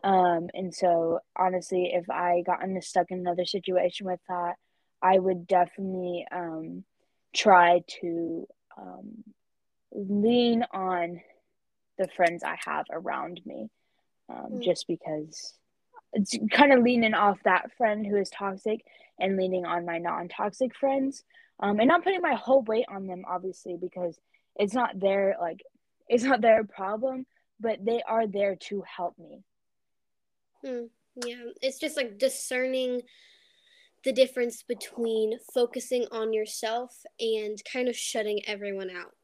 [0.03, 4.53] Um, and so honestly, if I got into stuck in another situation with that,
[5.01, 6.83] I would definitely um,
[7.33, 9.23] try to um,
[9.91, 11.21] lean on
[11.97, 13.69] the friends I have around me,
[14.29, 14.63] um, mm.
[14.63, 15.53] just because
[16.51, 18.85] kind of leaning off that friend who is toxic
[19.19, 21.23] and leaning on my non-toxic friends,
[21.59, 24.17] um, and not putting my whole weight on them, obviously, because
[24.55, 25.61] it's not their like
[26.07, 27.25] it's not their problem,
[27.59, 29.43] but they are there to help me.
[30.63, 30.85] Hmm.
[31.25, 33.01] Yeah, it's just like discerning
[34.03, 39.15] the difference between focusing on yourself and kind of shutting everyone out.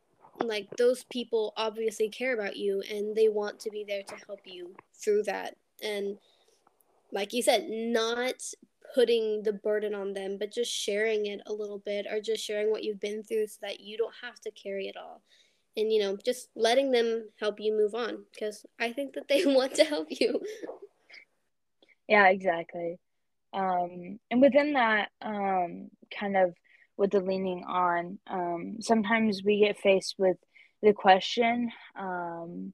[0.41, 4.41] Like those people obviously care about you and they want to be there to help
[4.45, 4.73] you
[5.03, 5.55] through that.
[5.83, 6.17] And
[7.11, 8.35] like you said, not
[8.95, 12.71] putting the burden on them, but just sharing it a little bit or just sharing
[12.71, 15.21] what you've been through so that you don't have to carry it all.
[15.77, 19.45] and you know just letting them help you move on because i think that they
[19.57, 20.41] want to help you
[22.07, 22.97] yeah exactly
[23.53, 26.53] um and within that um kind of
[26.97, 30.37] with the leaning on um sometimes we get faced with
[30.81, 32.73] the question um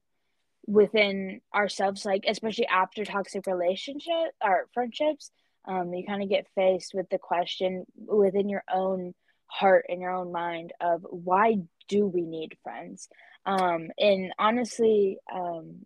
[0.66, 5.30] within ourselves like especially after toxic relationship or friendships
[5.66, 9.14] um you kind of get faced with the question within your own
[9.48, 11.56] heart and your own mind of why
[11.88, 13.08] do we need friends?
[13.44, 15.76] Um, and honestly, um,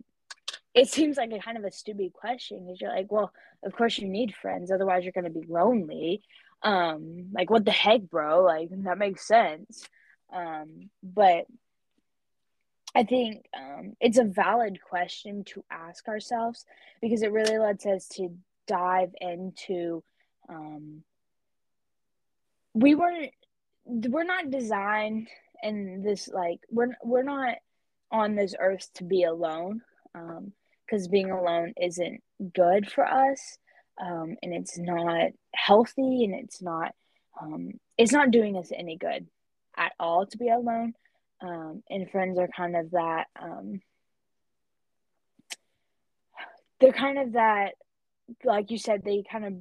[0.75, 3.33] it seems like a kind of a stupid question because you're like, well,
[3.65, 6.23] of course you need friends, otherwise you're gonna be lonely.
[6.63, 8.45] Um, like what the heck, bro?
[8.45, 9.89] Like that makes sense.
[10.33, 11.47] Um, but
[12.95, 16.65] I think um, it's a valid question to ask ourselves
[17.01, 18.31] because it really lets us to
[18.67, 20.03] dive into.
[20.49, 21.05] Um,
[22.75, 23.33] we weren't
[23.85, 25.29] we're not designed
[25.63, 27.57] in this like we're we're not
[28.11, 29.81] on this earth to be alone
[30.15, 30.53] um
[30.87, 32.23] because being alone isn't
[32.55, 33.59] good for us
[34.01, 36.95] um and it's not healthy and it's not
[37.41, 39.27] um it's not doing us any good
[39.77, 40.95] at all to be alone
[41.43, 43.81] um and friends are kind of that um
[46.81, 47.75] they're kind of that
[48.45, 49.55] like you said they kind of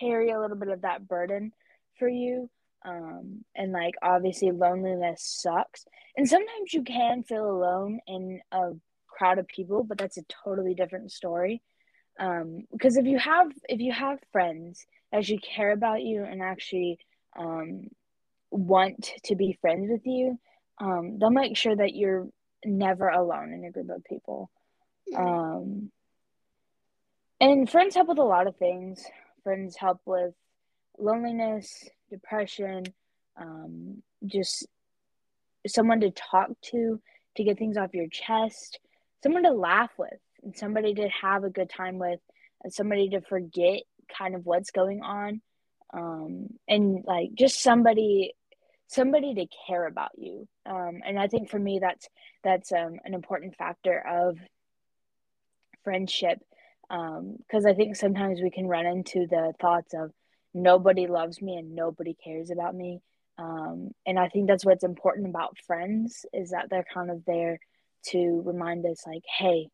[0.00, 1.52] carry a little bit of that burden
[1.98, 2.48] for you
[2.84, 5.84] um, and like obviously loneliness sucks.
[6.16, 8.72] And sometimes you can feel alone in a
[9.06, 11.62] crowd of people but that's a totally different story.
[12.20, 16.42] Um, because if you have if you have friends that actually care about you and
[16.42, 16.98] actually
[17.38, 17.88] um,
[18.50, 20.38] want to be friends with you
[20.80, 22.28] um, they'll make sure that you're
[22.64, 24.50] never alone in a group of people.
[25.16, 25.90] Um,
[27.40, 29.04] and friends help with a lot of things.
[29.44, 30.34] Friends help with
[30.98, 32.84] loneliness depression,
[33.40, 34.66] um, just
[35.66, 37.00] someone to talk to
[37.36, 38.80] to get things off your chest,
[39.22, 42.20] someone to laugh with, and somebody to have a good time with,
[42.64, 43.82] and somebody to forget
[44.16, 45.40] kind of what's going on,
[45.94, 48.34] um, and like just somebody
[48.88, 52.08] somebody to care about you um, and i think for me that's
[52.42, 54.36] that's um, an important factor of
[55.84, 56.38] friendship
[56.88, 60.10] because um, i think sometimes we can run into the thoughts of
[60.54, 63.00] nobody loves me and nobody cares about me.
[63.38, 67.60] Um, and I think that's what's important about friends is that they're kind of there
[68.06, 69.68] to remind us, like, hey,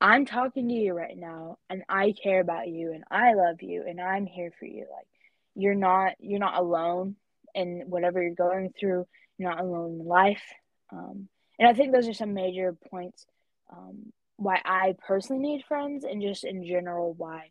[0.00, 3.84] I'm talking to you right now and I care about you and I love you
[3.86, 4.86] and I'm here for you.
[4.90, 5.06] Like,
[5.54, 7.16] you're not you're not alone
[7.54, 9.06] in whatever you're going through.
[9.38, 10.42] You're not alone in life.
[10.90, 13.26] Um, and I think those are some major points
[13.70, 17.50] um, why I personally need friends and just in general why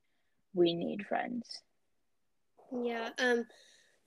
[0.54, 1.48] we need friends.
[2.72, 3.10] Yeah.
[3.18, 3.46] Um,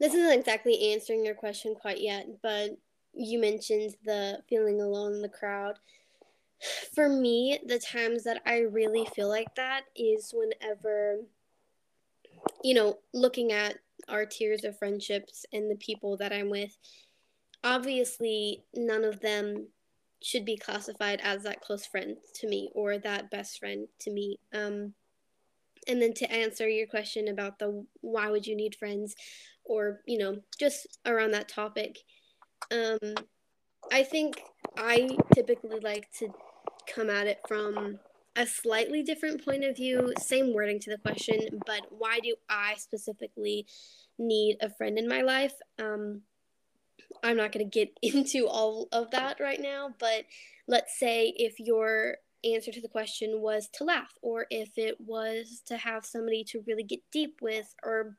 [0.00, 2.70] this isn't exactly answering your question quite yet, but
[3.12, 5.78] you mentioned the feeling alone in the crowd.
[6.94, 11.20] For me, the times that I really feel like that is whenever,
[12.62, 16.76] you know, looking at our tiers of friendships and the people that I'm with,
[17.62, 19.68] obviously, none of them
[20.22, 24.38] should be classified as that close friend to me or that best friend to me.
[24.54, 24.94] Um,
[25.86, 29.14] and then to answer your question about the why would you need friends
[29.64, 31.98] or you know just around that topic
[32.72, 33.14] um
[33.92, 34.40] i think
[34.78, 36.28] i typically like to
[36.92, 37.98] come at it from
[38.36, 42.74] a slightly different point of view same wording to the question but why do i
[42.76, 43.66] specifically
[44.18, 46.20] need a friend in my life um
[47.22, 50.24] i'm not going to get into all of that right now but
[50.66, 55.62] let's say if you're answer to the question was to laugh, or if it was
[55.66, 58.16] to have somebody to really get deep with, or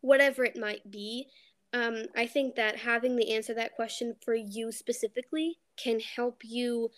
[0.00, 1.26] whatever it might be.
[1.72, 6.90] Um, I think that having the answer that question for you specifically can help you,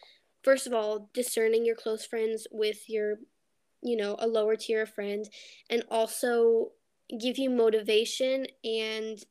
[0.47, 3.17] first of all, discerning your close friends with your,
[3.83, 5.29] you know, a lower tier of friend,
[5.69, 6.71] and also
[7.21, 9.25] give you motivation and,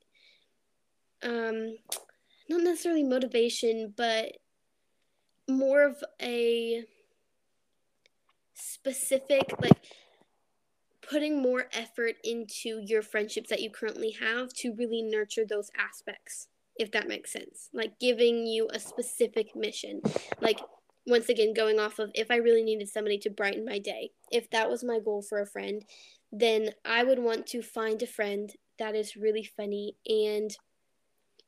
[1.23, 1.77] um,
[2.49, 4.33] not necessarily motivation, but
[5.47, 6.83] more of a
[8.53, 9.85] specific like
[11.01, 16.49] putting more effort into your friendships that you currently have to really nurture those aspects
[16.77, 17.69] if that makes sense.
[17.73, 20.01] Like giving you a specific mission.
[20.41, 20.59] Like
[21.07, 24.49] once again going off of if i really needed somebody to brighten my day if
[24.49, 25.85] that was my goal for a friend
[26.31, 30.57] then i would want to find a friend that is really funny and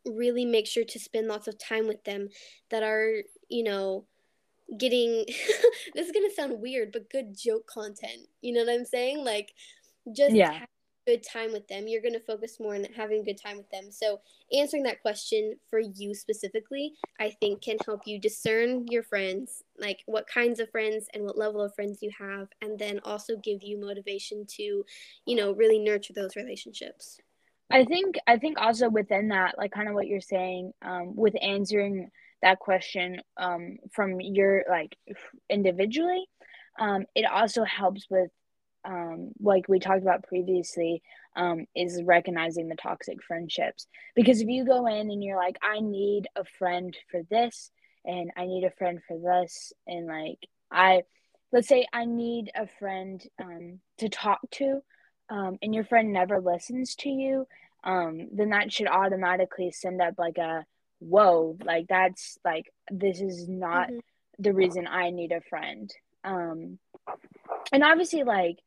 [0.06, 2.30] really make sure to spend lots of time with them
[2.70, 4.06] that are you know
[4.78, 5.26] getting
[5.96, 8.28] this is gonna sound weird but good joke content.
[8.42, 9.24] You know what i'm saying?
[9.24, 9.54] Like
[10.16, 10.66] just yeah
[11.08, 11.88] good time with them.
[11.88, 13.90] You're going to focus more on having a good time with them.
[13.90, 14.20] So,
[14.52, 20.04] answering that question for you specifically, I think can help you discern your friends, like
[20.06, 23.64] what kinds of friends and what level of friends you have, and then also give
[23.64, 24.84] you motivation to,
[25.26, 27.20] you know, really nurture those relationships.
[27.72, 31.36] I think I think also within that, like kind of what you're saying, um, with
[31.42, 34.96] answering that question um, from your like
[35.50, 36.26] individually,
[36.80, 38.30] um, it also helps with
[38.88, 41.04] um, like we talked about previously,
[41.36, 43.86] um, is recognizing the toxic friendships.
[44.16, 47.70] Because if you go in and you're like, I need a friend for this,
[48.06, 50.40] and I need a friend for this, and like,
[50.72, 51.04] I,
[51.52, 54.82] let's say I need a friend um, to talk to,
[55.30, 57.46] um, and your friend never listens to you,
[57.84, 60.66] um, then that should automatically send up like a,
[61.00, 64.00] whoa, like that's like, this is not mm-hmm.
[64.40, 65.94] the reason I need a friend.
[66.24, 66.80] Um,
[67.72, 68.58] and obviously, like,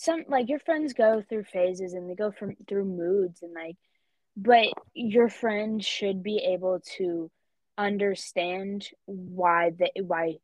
[0.00, 3.76] some like your friends go through phases and they go from through moods and like
[4.34, 7.30] but your friend should be able to
[7.76, 10.36] understand why the why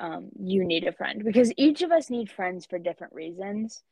[0.00, 3.82] um, you need a friend because each of us need friends for different reasons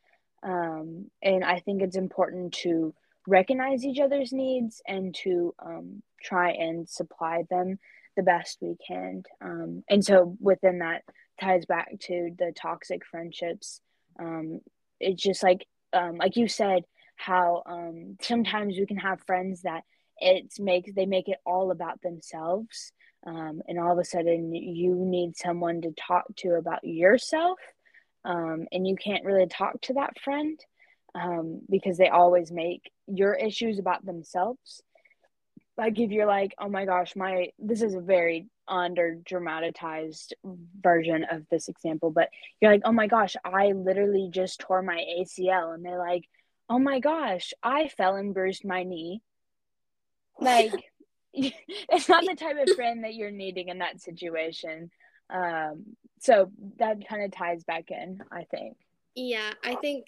[0.43, 2.93] um, and i think it's important to
[3.29, 7.79] recognize each other's needs and to um, try and supply them
[8.17, 11.03] the best we can um, and so within that
[11.41, 13.81] ties back to the toxic friendships
[14.19, 14.61] um,
[15.01, 16.84] it's just like um, like you said
[17.16, 19.82] how um, sometimes we can have friends that
[20.18, 22.92] it's makes they make it all about themselves
[23.26, 27.59] um, and all of a sudden you need someone to talk to about yourself
[28.24, 30.59] um, and you can't really talk to that friend
[31.14, 34.82] um, because they always make your issues about themselves
[35.79, 40.35] like if you're like oh my gosh my this is a very under dramatized
[40.81, 42.29] version of this example but
[42.61, 46.24] you're like oh my gosh i literally just tore my acl and they're like
[46.68, 49.22] oh my gosh i fell and bruised my knee.
[50.41, 50.72] Like
[51.33, 54.91] it's not the type of friend that you're needing in that situation.
[55.31, 58.77] Um so that kind of ties back in i think.
[59.14, 60.07] Yeah i think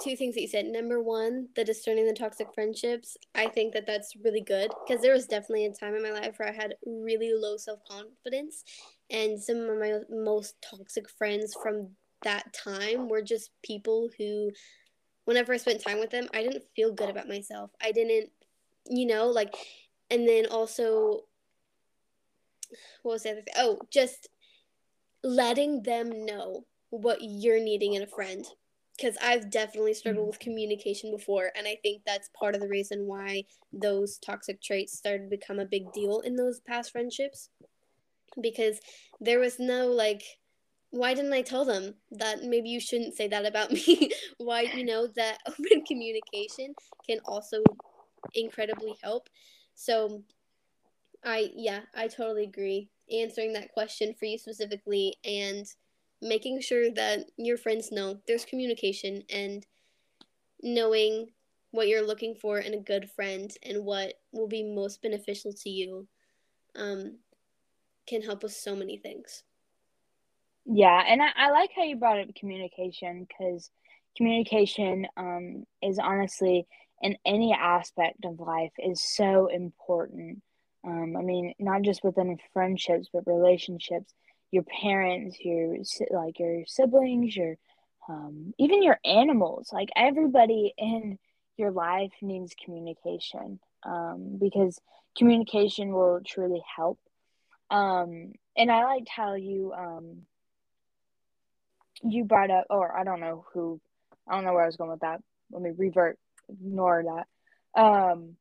[0.00, 0.66] two things that you said.
[0.66, 3.16] Number one, the discerning the toxic friendships.
[3.34, 6.38] I think that that's really good because there was definitely a time in my life
[6.38, 8.64] where I had really low self confidence,
[9.10, 11.90] and some of my most toxic friends from
[12.22, 14.50] that time were just people who,
[15.24, 17.70] whenever I spent time with them, I didn't feel good about myself.
[17.82, 18.30] I didn't,
[18.88, 19.54] you know, like,
[20.10, 21.20] and then also,
[23.02, 23.54] what was the other thing?
[23.56, 24.28] Oh, just
[25.22, 28.44] letting them know what you're needing in a friend
[28.96, 30.30] because I've definitely struggled mm.
[30.30, 34.96] with communication before, and I think that's part of the reason why those toxic traits
[34.96, 37.50] started to become a big deal in those past friendships.
[38.40, 38.80] Because
[39.20, 40.22] there was no like,
[40.90, 44.10] why didn't I tell them that maybe you shouldn't say that about me?
[44.38, 46.74] why, you know, that open communication
[47.08, 47.62] can also
[48.34, 49.28] incredibly help.
[49.74, 50.22] So,
[51.24, 52.90] I, yeah, I totally agree.
[53.12, 55.66] Answering that question for you specifically and
[56.24, 59.66] making sure that your friends know there's communication and
[60.62, 61.28] knowing
[61.70, 65.68] what you're looking for in a good friend and what will be most beneficial to
[65.68, 66.08] you
[66.76, 67.18] um,
[68.06, 69.42] can help with so many things.
[70.64, 73.70] Yeah, and I, I like how you brought up communication because
[74.16, 76.66] communication um, is honestly
[77.02, 80.40] in any aspect of life is so important.
[80.86, 84.14] Um, I mean, not just within friendships, but relationships
[84.54, 85.76] your parents, your
[86.10, 87.56] like your siblings, your
[88.08, 89.70] um, even your animals.
[89.72, 91.18] Like everybody in
[91.56, 94.80] your life needs communication um, because
[95.18, 96.98] communication will truly help.
[97.70, 100.22] Um, and I liked how you um,
[102.02, 103.80] you brought up, or I don't know who,
[104.28, 105.20] I don't know where I was going with that.
[105.50, 107.80] Let me revert, ignore that.
[107.80, 108.36] Um,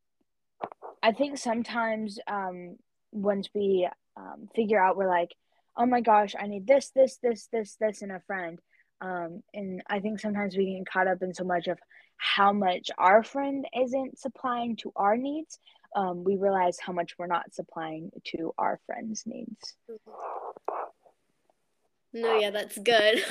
[1.01, 2.77] I think sometimes um,
[3.11, 5.31] once we um, figure out we're like,
[5.77, 8.59] oh my gosh, I need this, this, this, this, this in a friend.
[9.01, 11.77] Um, and I think sometimes we get caught up in so much of
[12.17, 15.59] how much our friend isn't supplying to our needs.
[15.95, 19.75] Um, we realize how much we're not supplying to our friends' needs.
[22.13, 23.23] No, yeah, that's good.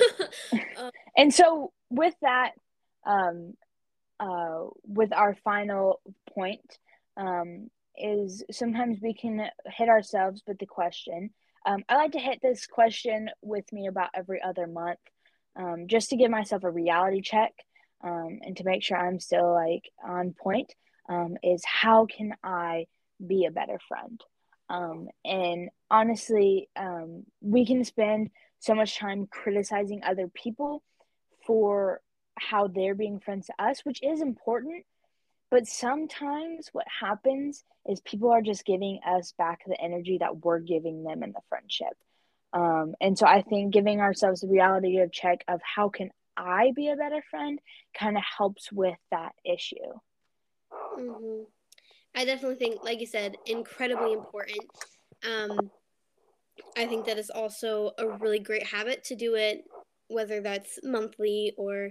[0.76, 2.52] um, and so, with that,
[3.06, 3.54] um,
[4.20, 6.00] uh, with our final
[6.34, 6.78] point,
[7.16, 11.30] um, is sometimes we can hit ourselves with the question
[11.66, 14.98] um, I like to hit this question with me about every other month,
[15.56, 17.52] um, just to give myself a reality check
[18.02, 20.72] um, and to make sure I'm still like on point.
[21.08, 22.86] Um, is how can I
[23.24, 24.20] be a better friend?
[24.70, 30.82] Um, and honestly, um, we can spend so much time criticizing other people
[31.46, 32.00] for
[32.38, 34.84] how they're being friends to us, which is important.
[35.52, 40.60] But sometimes what happens is people are just giving us back the energy that we're
[40.60, 41.92] giving them in the friendship.
[42.54, 46.72] Um, and so I think giving ourselves the reality of check of how can I
[46.74, 47.58] be a better friend
[47.92, 49.76] kind of helps with that issue.
[50.98, 51.42] Mm-hmm.
[52.14, 54.64] I definitely think, like you said, incredibly important.
[55.30, 55.70] Um,
[56.78, 59.64] I think that is also a really great habit to do it,
[60.08, 61.90] whether that's monthly or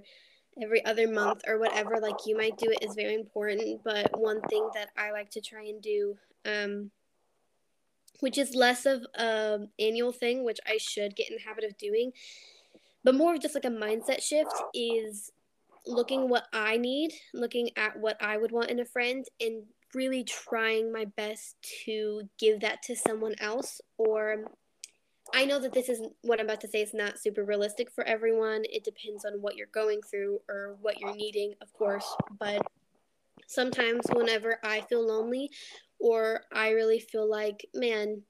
[0.62, 2.00] every other month or whatever.
[2.00, 3.82] Like you might do it is very important.
[3.84, 6.92] But one thing that I like to try and do, um,
[8.20, 11.78] which is less of a annual thing, which I should get in the habit of
[11.78, 12.12] doing,
[13.04, 15.32] but more of just like a mindset shift, is
[15.88, 20.24] looking what I need, looking at what I would want in a friend, and really
[20.24, 24.46] trying my best to give that to someone else or
[25.34, 28.04] I know that this isn't what I'm about to say is not super realistic for
[28.04, 28.64] everyone.
[28.66, 32.06] It depends on what you're going through or what you're needing, of course.
[32.40, 32.62] But
[33.48, 35.50] sometimes, whenever I feel lonely
[36.00, 38.24] or I really feel like, man,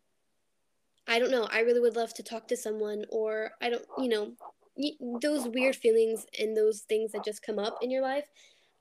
[1.08, 4.08] I don't know, I really would love to talk to someone, or I don't, you
[4.08, 4.34] know,
[5.22, 8.28] those weird feelings and those things that just come up in your life,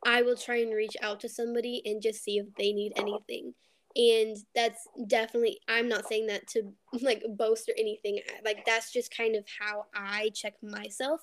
[0.05, 3.55] I will try and reach out to somebody and just see if they need anything.
[3.97, 6.73] And that's definitely, I'm not saying that to
[7.03, 8.21] like boast or anything.
[8.45, 11.21] Like, that's just kind of how I check myself.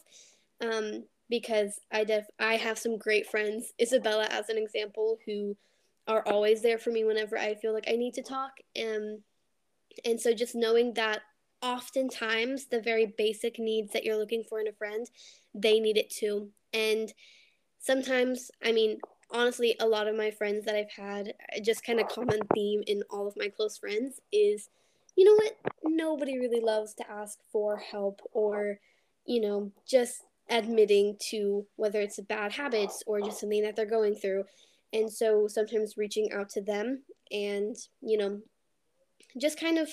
[0.61, 5.57] Um, because I def I have some great friends, Isabella as an example, who
[6.07, 8.51] are always there for me whenever I feel like I need to talk.
[8.75, 9.19] And
[10.05, 11.21] and so just knowing that
[11.61, 15.09] oftentimes the very basic needs that you're looking for in a friend,
[15.53, 16.49] they need it too.
[16.73, 17.11] And
[17.79, 18.99] sometimes, I mean,
[19.31, 23.03] honestly, a lot of my friends that I've had, just kind of common theme in
[23.09, 24.69] all of my close friends is,
[25.15, 25.57] you know what?
[25.83, 28.79] Nobody really loves to ask for help or,
[29.25, 34.15] you know, just admitting to whether it's bad habits or just something that they're going
[34.15, 34.45] through.
[34.93, 38.41] And so sometimes reaching out to them and, you know,
[39.37, 39.89] just kind of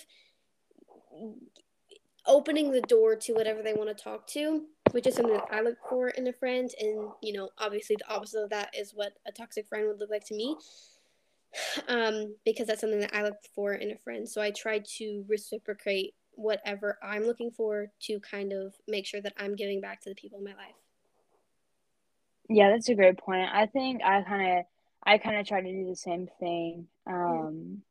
[2.27, 5.61] opening the door to whatever they want to talk to, which is something that I
[5.61, 6.71] look for in a friend.
[6.81, 10.11] And, you know, obviously the opposite of that is what a toxic friend would look
[10.11, 10.57] like to me.
[11.87, 14.29] Um, because that's something that I look for in a friend.
[14.29, 19.35] So I try to reciprocate whatever I'm looking for to kind of make sure that
[19.39, 20.75] I'm giving back to the people in my life.
[22.49, 23.49] Yeah, that's a great point.
[23.53, 24.65] I think I kind of
[25.07, 26.89] I kind of try to do the same thing.
[27.07, 27.83] Um,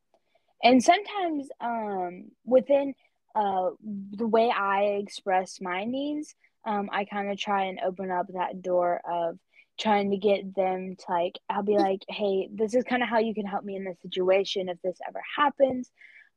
[0.64, 2.96] and sometimes um, within
[3.36, 3.72] uh,
[4.12, 8.62] the way I express my needs, um, I kind of try and open up that
[8.62, 9.38] door of
[9.80, 13.20] trying to get them to like, I'll be like, hey, this is kind of how
[13.20, 15.90] you can help me in this situation if this ever happens.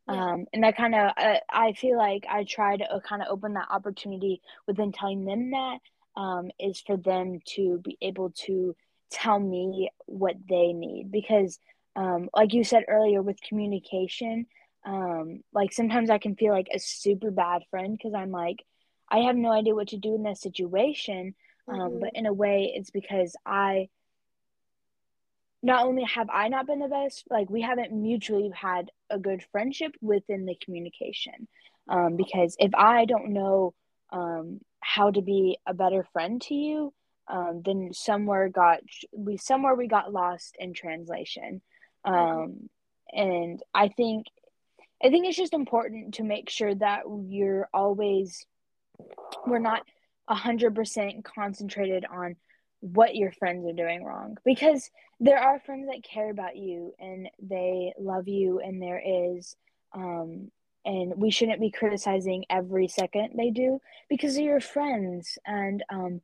[0.09, 0.33] Yeah.
[0.33, 3.29] Um, and I kind of, uh, I feel like I try to uh, kind of
[3.31, 5.79] open that opportunity within telling them that
[6.17, 8.75] um, is for them to be able to
[9.11, 11.59] tell me what they need because
[11.95, 14.47] um, like you said earlier with communication
[14.87, 18.65] um, like sometimes I can feel like a super bad friend because I'm like,
[19.11, 21.35] I have no idea what to do in this situation.
[21.69, 22.01] Um, mm-hmm.
[22.01, 23.89] But in a way, it's because I
[25.63, 29.45] not only have I not been the best, like we haven't mutually had a good
[29.51, 31.49] friendship within the communication.
[31.89, 33.75] Um, because if I don't know
[34.11, 36.93] um, how to be a better friend to you,
[37.29, 38.79] um, then somewhere got
[39.13, 41.61] we somewhere we got lost in translation.
[42.07, 42.39] Mm-hmm.
[42.39, 42.71] Um,
[43.13, 44.27] and I think
[45.03, 48.47] I think it's just important to make sure that you're always,
[49.47, 49.83] we're not
[50.29, 52.37] 100% concentrated on
[52.81, 57.29] what your friends are doing wrong because there are friends that care about you and
[57.41, 59.57] they love you and there is
[59.95, 60.51] um
[60.85, 65.39] and we shouldn't be criticizing every second they do because they're your friends.
[65.47, 66.21] And um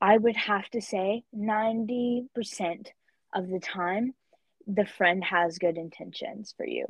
[0.00, 2.26] i would have to say 90%
[3.34, 4.14] of the time
[4.66, 6.86] the friend has good intentions for you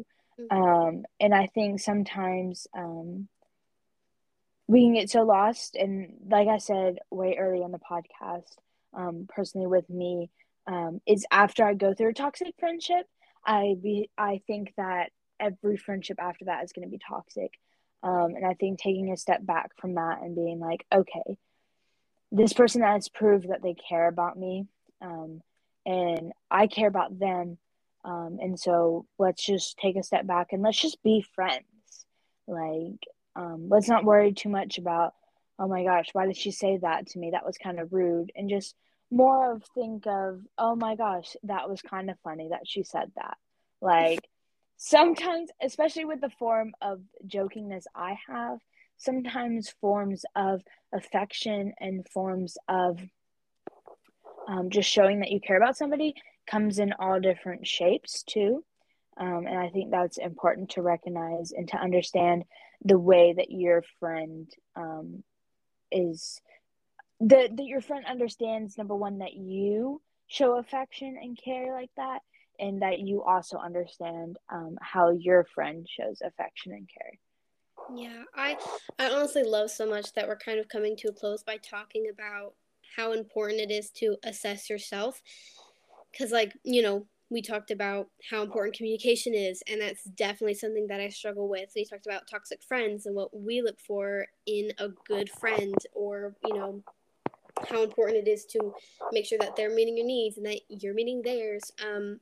[0.51, 0.62] Mm-hmm.
[0.62, 3.28] Um, and I think sometimes um,
[4.66, 5.76] we can get so lost.
[5.76, 8.57] And like I said way early on the podcast,
[8.95, 10.30] um, personally with me,
[10.66, 13.07] um, is after I go through a toxic friendship,
[13.45, 17.53] I be I think that every friendship after that is going to be toxic.
[18.05, 21.36] Um, and I think taking a step back from that and being like, okay,
[22.30, 24.66] this person has proved that they care about me,
[25.01, 25.40] um,
[25.84, 27.59] and I care about them
[28.05, 31.65] um, and so let's just take a step back and let's just be friends.
[32.47, 33.01] Like,
[33.37, 35.15] um, let's not worry too much about,
[35.59, 37.31] oh my gosh, why did she say that to me?
[37.31, 38.33] That was kind of rude.
[38.35, 38.75] And just
[39.11, 43.13] more of think of, oh my gosh, that was kind of funny that she said
[43.17, 43.37] that.
[43.81, 44.29] Like,
[44.77, 48.59] sometimes, especially with the form of jokingness I have,
[48.97, 53.01] sometimes forms of affection and forms of
[54.49, 56.15] um, just showing that you care about somebody
[56.47, 58.64] comes in all different shapes too.
[59.16, 62.45] Um, and I think that's important to recognize and to understand
[62.84, 65.22] the way that your friend um,
[65.90, 66.40] is
[67.20, 72.20] that that your friend understands number one that you show affection and care like that
[72.59, 78.57] and that you also understand um, how your friend shows affection and care yeah i
[78.99, 82.07] i honestly love so much that we're kind of coming to a close by talking
[82.12, 82.55] about
[82.97, 85.20] how important it is to assess yourself
[86.13, 90.87] because like you know we talked about how important communication is and that's definitely something
[90.87, 91.71] that i struggle with.
[91.75, 96.35] We talked about toxic friends and what we look for in a good friend or
[96.45, 96.83] you know
[97.69, 98.75] how important it is to
[99.13, 101.73] make sure that they're meeting your needs and that you're meeting theirs.
[101.85, 102.21] Um,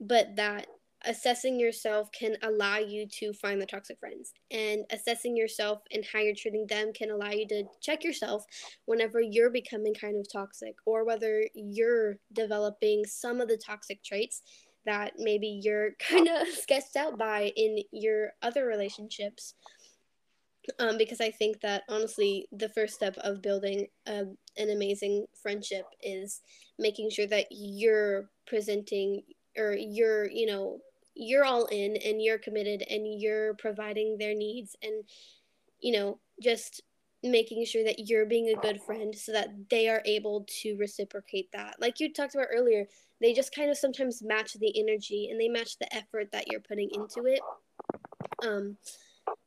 [0.00, 0.66] but that
[1.06, 6.18] assessing yourself can allow you to find the toxic friends and assessing yourself and how
[6.18, 8.44] you're treating them can allow you to check yourself
[8.84, 14.42] whenever you're becoming kind of toxic or whether you're developing some of the toxic traits
[14.86, 19.54] that maybe you're kind of sketched out by in your other relationships.
[20.78, 24.24] Um, because I think that honestly, the first step of building a,
[24.58, 26.42] an amazing friendship is
[26.78, 29.22] making sure that you're presenting
[29.56, 30.78] or you're, you know,
[31.14, 35.04] you're all in and you're committed and you're providing their needs and,
[35.80, 36.82] you know, just
[37.22, 41.50] making sure that you're being a good friend so that they are able to reciprocate
[41.52, 41.76] that.
[41.78, 42.86] Like you talked about earlier,
[43.20, 46.60] they just kind of sometimes match the energy and they match the effort that you're
[46.60, 47.40] putting into it.
[48.42, 48.78] Um,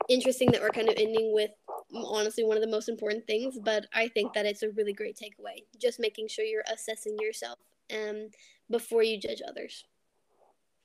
[0.07, 1.51] interesting that we're kind of ending with
[1.93, 5.17] honestly one of the most important things, but I think that it's a really great
[5.17, 5.63] takeaway.
[5.79, 7.57] Just making sure you're assessing yourself
[7.91, 8.29] um,
[8.69, 9.85] before you judge others.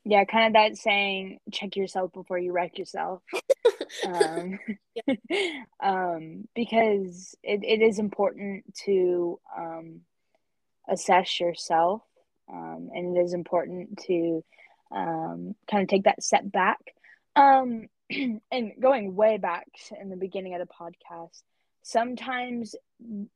[0.08, 3.20] Yeah, kind of that saying, check yourself before you wreck yourself.
[4.06, 4.58] um,
[5.82, 10.00] um, because it, it is important to um,
[10.88, 12.00] assess yourself
[12.50, 14.42] um, and it is important to
[14.90, 16.78] um, kind of take that step back.
[17.36, 19.68] Um, and going way back
[20.00, 21.42] in the beginning of the podcast,
[21.82, 22.74] sometimes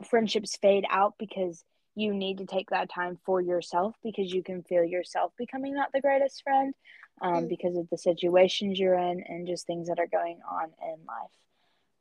[0.08, 1.62] friendships fade out because
[1.94, 5.90] you need to take that time for yourself because you can feel yourself becoming not
[5.92, 6.74] the greatest friend
[7.20, 7.48] um, mm.
[7.48, 11.30] because of the situations you're in and just things that are going on in life.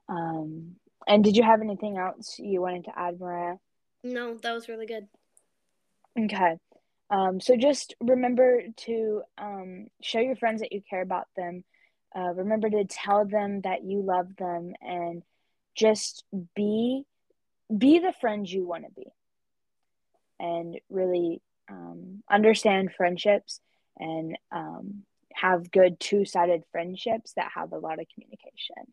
[0.10, 0.76] Um,
[1.08, 3.58] and did you have anything else you wanted to add, Mariah?
[4.04, 5.08] No, that was really good.
[6.18, 6.58] Okay.
[7.10, 11.64] Um, so just remember to um, show your friends that you care about them
[12.16, 15.24] uh, remember to tell them that you love them and
[15.76, 16.26] just
[16.56, 17.04] be
[17.76, 19.08] be the friend you want to be
[20.42, 23.62] and really um, understand friendships
[23.98, 28.92] and um, have good two-sided friendships that have a lot of communication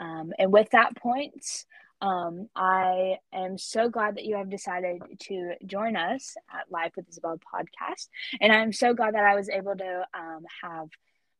[0.00, 1.44] um, and with that point
[2.00, 7.08] um, I am so glad that you have decided to join us at Live with
[7.08, 8.08] Isabel podcast.
[8.40, 10.88] And I'm so glad that I was able to um, have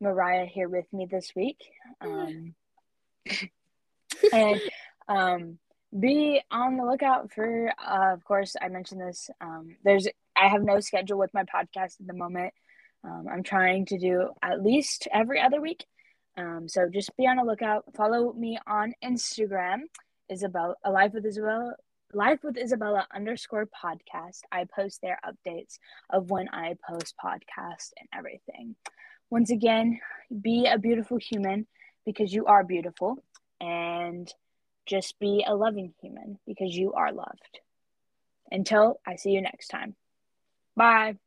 [0.01, 1.59] Mariah here with me this week.
[2.01, 2.55] Um,
[4.33, 4.61] and
[5.09, 5.59] um,
[5.99, 9.31] be on the lookout for, uh, of course, I mentioned this.
[9.41, 12.53] Um, there's, I have no schedule with my podcast at the moment.
[13.05, 15.87] Um, I'm trying to do at least every other week.
[16.37, 17.85] Um, so just be on the lookout.
[17.97, 19.83] Follow me on Instagram,
[20.29, 21.75] Isabel, Alive with Isabel,
[22.15, 24.41] Life with Isabella underscore podcast.
[24.51, 25.79] I post their updates
[26.09, 28.77] of when I post podcast and everything.
[29.31, 30.01] Once again,
[30.41, 31.67] be a beautiful human
[32.07, 33.23] because you are beautiful,
[33.61, 34.33] and
[34.89, 37.61] just be a loving human because you are loved.
[38.51, 39.95] Until I see you next time.
[40.75, 41.19] Bye.